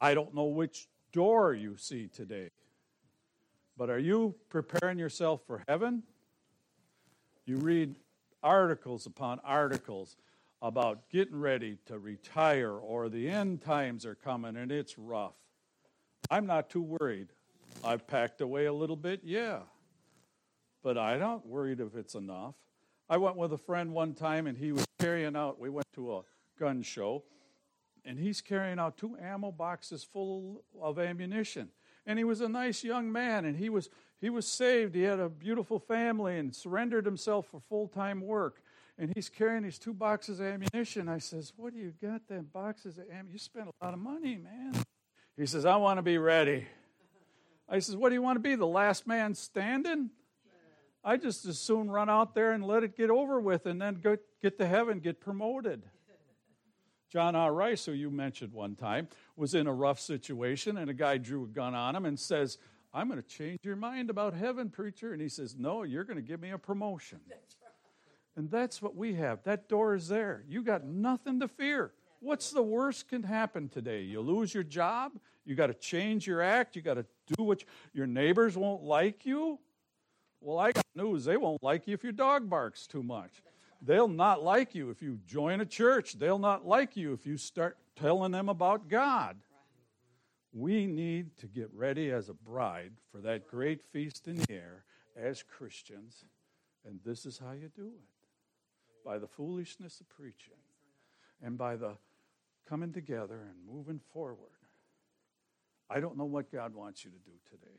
I 0.00 0.12
don't 0.12 0.34
know 0.34 0.44
which 0.44 0.86
door 1.12 1.54
you 1.54 1.76
see 1.78 2.08
today. 2.08 2.50
But 3.78 3.88
are 3.88 3.98
you 3.98 4.34
preparing 4.50 4.98
yourself 4.98 5.40
for 5.46 5.62
heaven? 5.66 6.02
You 7.46 7.56
read 7.56 7.94
articles 8.42 9.06
upon 9.06 9.40
articles 9.44 10.16
about 10.60 11.08
getting 11.10 11.38
ready 11.38 11.78
to 11.86 11.98
retire 11.98 12.72
or 12.72 13.08
the 13.08 13.28
end 13.28 13.62
times 13.62 14.04
are 14.04 14.14
coming 14.14 14.56
and 14.56 14.70
it's 14.70 14.98
rough. 14.98 15.34
I'm 16.30 16.46
not 16.46 16.68
too 16.68 16.82
worried. 16.82 17.28
I've 17.84 18.06
packed 18.06 18.40
away 18.40 18.66
a 18.66 18.72
little 18.72 18.96
bit, 18.96 19.20
yeah. 19.22 19.60
But 20.82 20.98
I'm 20.98 21.20
not 21.20 21.46
worried 21.46 21.80
if 21.80 21.94
it's 21.94 22.14
enough. 22.14 22.54
I 23.08 23.16
went 23.16 23.36
with 23.36 23.52
a 23.52 23.58
friend 23.58 23.92
one 23.92 24.14
time 24.14 24.46
and 24.46 24.56
he 24.58 24.72
was 24.72 24.84
carrying 24.98 25.36
out, 25.36 25.58
we 25.58 25.70
went 25.70 25.86
to 25.94 26.16
a 26.16 26.22
gun 26.58 26.82
show, 26.82 27.22
and 28.04 28.18
he's 28.18 28.40
carrying 28.40 28.78
out 28.78 28.96
two 28.96 29.16
ammo 29.20 29.52
boxes 29.52 30.04
full 30.04 30.64
of 30.80 30.98
ammunition. 30.98 31.70
And 32.06 32.18
he 32.18 32.24
was 32.24 32.40
a 32.40 32.48
nice 32.48 32.84
young 32.84 33.10
man 33.10 33.44
and 33.44 33.56
he 33.56 33.68
was 33.68 33.90
he 34.18 34.30
was 34.30 34.46
saved. 34.46 34.94
He 34.94 35.02
had 35.02 35.20
a 35.20 35.28
beautiful 35.28 35.78
family 35.78 36.38
and 36.38 36.54
surrendered 36.54 37.04
himself 37.04 37.48
for 37.50 37.60
full-time 37.68 38.22
work. 38.22 38.62
And 38.98 39.12
he's 39.14 39.28
carrying 39.28 39.64
these 39.64 39.78
two 39.78 39.92
boxes 39.92 40.40
of 40.40 40.46
ammunition. 40.46 41.08
I 41.08 41.18
says, 41.18 41.52
What 41.56 41.74
do 41.74 41.78
you 41.78 41.92
got 42.00 42.26
them 42.26 42.48
boxes 42.52 42.96
of 42.96 43.04
ammunition? 43.04 43.32
You 43.32 43.38
spent 43.38 43.68
a 43.68 43.84
lot 43.84 43.92
of 43.92 44.00
money, 44.00 44.38
man. 44.38 44.74
He 45.36 45.44
says, 45.44 45.66
I 45.66 45.76
want 45.76 45.98
to 45.98 46.02
be 46.02 46.16
ready. 46.16 46.66
I 47.68 47.80
says, 47.80 47.94
What 47.94 48.08
do 48.08 48.14
you 48.14 48.22
want 48.22 48.36
to 48.36 48.40
be? 48.40 48.54
The 48.54 48.66
last 48.66 49.06
man 49.06 49.34
standing? 49.34 50.10
I 51.04 51.18
just 51.18 51.44
as 51.44 51.58
soon 51.58 51.90
run 51.90 52.08
out 52.08 52.34
there 52.34 52.52
and 52.52 52.66
let 52.66 52.82
it 52.82 52.96
get 52.96 53.10
over 53.10 53.38
with 53.38 53.66
and 53.66 53.80
then 53.80 54.00
go, 54.02 54.16
get 54.42 54.58
to 54.58 54.66
heaven, 54.66 54.98
get 54.98 55.20
promoted. 55.20 55.84
John 57.08 57.36
R. 57.36 57.52
Rice, 57.52 57.86
who 57.86 57.92
you 57.92 58.10
mentioned 58.10 58.52
one 58.52 58.74
time, 58.74 59.08
was 59.36 59.54
in 59.54 59.66
a 59.66 59.72
rough 59.72 60.00
situation 60.00 60.78
and 60.78 60.90
a 60.90 60.94
guy 60.94 61.18
drew 61.18 61.44
a 61.44 61.48
gun 61.48 61.74
on 61.74 61.94
him 61.94 62.04
and 62.04 62.18
says, 62.18 62.58
I'm 62.92 63.08
going 63.08 63.22
to 63.22 63.28
change 63.28 63.60
your 63.62 63.76
mind 63.76 64.10
about 64.10 64.34
heaven, 64.34 64.70
preacher. 64.70 65.12
And 65.12 65.20
he 65.20 65.28
says, 65.28 65.54
No, 65.58 65.82
you're 65.82 66.04
going 66.04 66.16
to 66.16 66.22
give 66.22 66.40
me 66.40 66.50
a 66.50 66.58
promotion. 66.58 67.20
And 68.36 68.50
that's 68.50 68.82
what 68.82 68.94
we 68.94 69.14
have. 69.14 69.42
That 69.44 69.68
door 69.68 69.94
is 69.94 70.08
there. 70.08 70.44
You 70.48 70.62
got 70.62 70.84
nothing 70.84 71.40
to 71.40 71.48
fear. 71.48 71.92
What's 72.20 72.50
the 72.50 72.62
worst 72.62 73.08
can 73.08 73.22
happen 73.22 73.68
today? 73.68 74.02
You 74.02 74.20
lose 74.20 74.52
your 74.52 74.62
job. 74.62 75.12
You 75.44 75.54
got 75.54 75.68
to 75.68 75.74
change 75.74 76.26
your 76.26 76.42
act. 76.42 76.74
You 76.74 76.82
got 76.82 76.94
to 76.94 77.06
do 77.36 77.44
what 77.44 77.62
you, 77.62 77.68
your 77.92 78.06
neighbors 78.06 78.56
won't 78.56 78.82
like 78.82 79.24
you. 79.24 79.58
Well, 80.40 80.58
I 80.58 80.72
got 80.72 80.84
news. 80.94 81.24
They 81.24 81.36
won't 81.36 81.62
like 81.62 81.86
you 81.86 81.94
if 81.94 82.02
your 82.02 82.12
dog 82.12 82.48
barks 82.48 82.86
too 82.86 83.02
much. 83.02 83.42
They'll 83.82 84.08
not 84.08 84.42
like 84.42 84.74
you 84.74 84.90
if 84.90 85.02
you 85.02 85.18
join 85.26 85.60
a 85.60 85.66
church. 85.66 86.14
They'll 86.14 86.38
not 86.38 86.66
like 86.66 86.96
you 86.96 87.12
if 87.12 87.26
you 87.26 87.36
start 87.36 87.76
telling 87.96 88.32
them 88.32 88.48
about 88.48 88.88
God. 88.88 89.36
We 90.52 90.86
need 90.86 91.36
to 91.38 91.46
get 91.46 91.70
ready 91.74 92.10
as 92.10 92.28
a 92.28 92.34
bride 92.34 92.92
for 93.12 93.18
that 93.18 93.46
great 93.46 93.82
feast 93.82 94.26
in 94.26 94.36
the 94.36 94.46
air 94.50 94.84
as 95.14 95.42
Christians. 95.42 96.24
And 96.86 96.98
this 97.04 97.26
is 97.26 97.38
how 97.38 97.52
you 97.52 97.68
do 97.74 97.86
it 97.86 99.04
by 99.04 99.18
the 99.18 99.26
foolishness 99.26 100.00
of 100.00 100.08
preaching 100.08 100.54
and 101.42 101.58
by 101.58 101.76
the 101.76 101.96
coming 102.68 102.92
together 102.92 103.38
and 103.48 103.76
moving 103.76 104.00
forward. 104.12 104.50
I 105.88 106.00
don't 106.00 106.16
know 106.16 106.24
what 106.24 106.50
God 106.50 106.74
wants 106.74 107.04
you 107.04 107.10
to 107.10 107.18
do 107.18 107.32
today. 107.48 107.78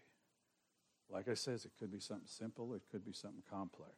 Like 1.10 1.28
I 1.28 1.34
says, 1.34 1.66
it 1.66 1.72
could 1.80 1.92
be 1.92 2.00
something 2.00 2.28
simple, 2.28 2.74
it 2.74 2.84
could 2.92 3.06
be 3.06 3.14
something 3.14 3.44
complex. 3.50 3.94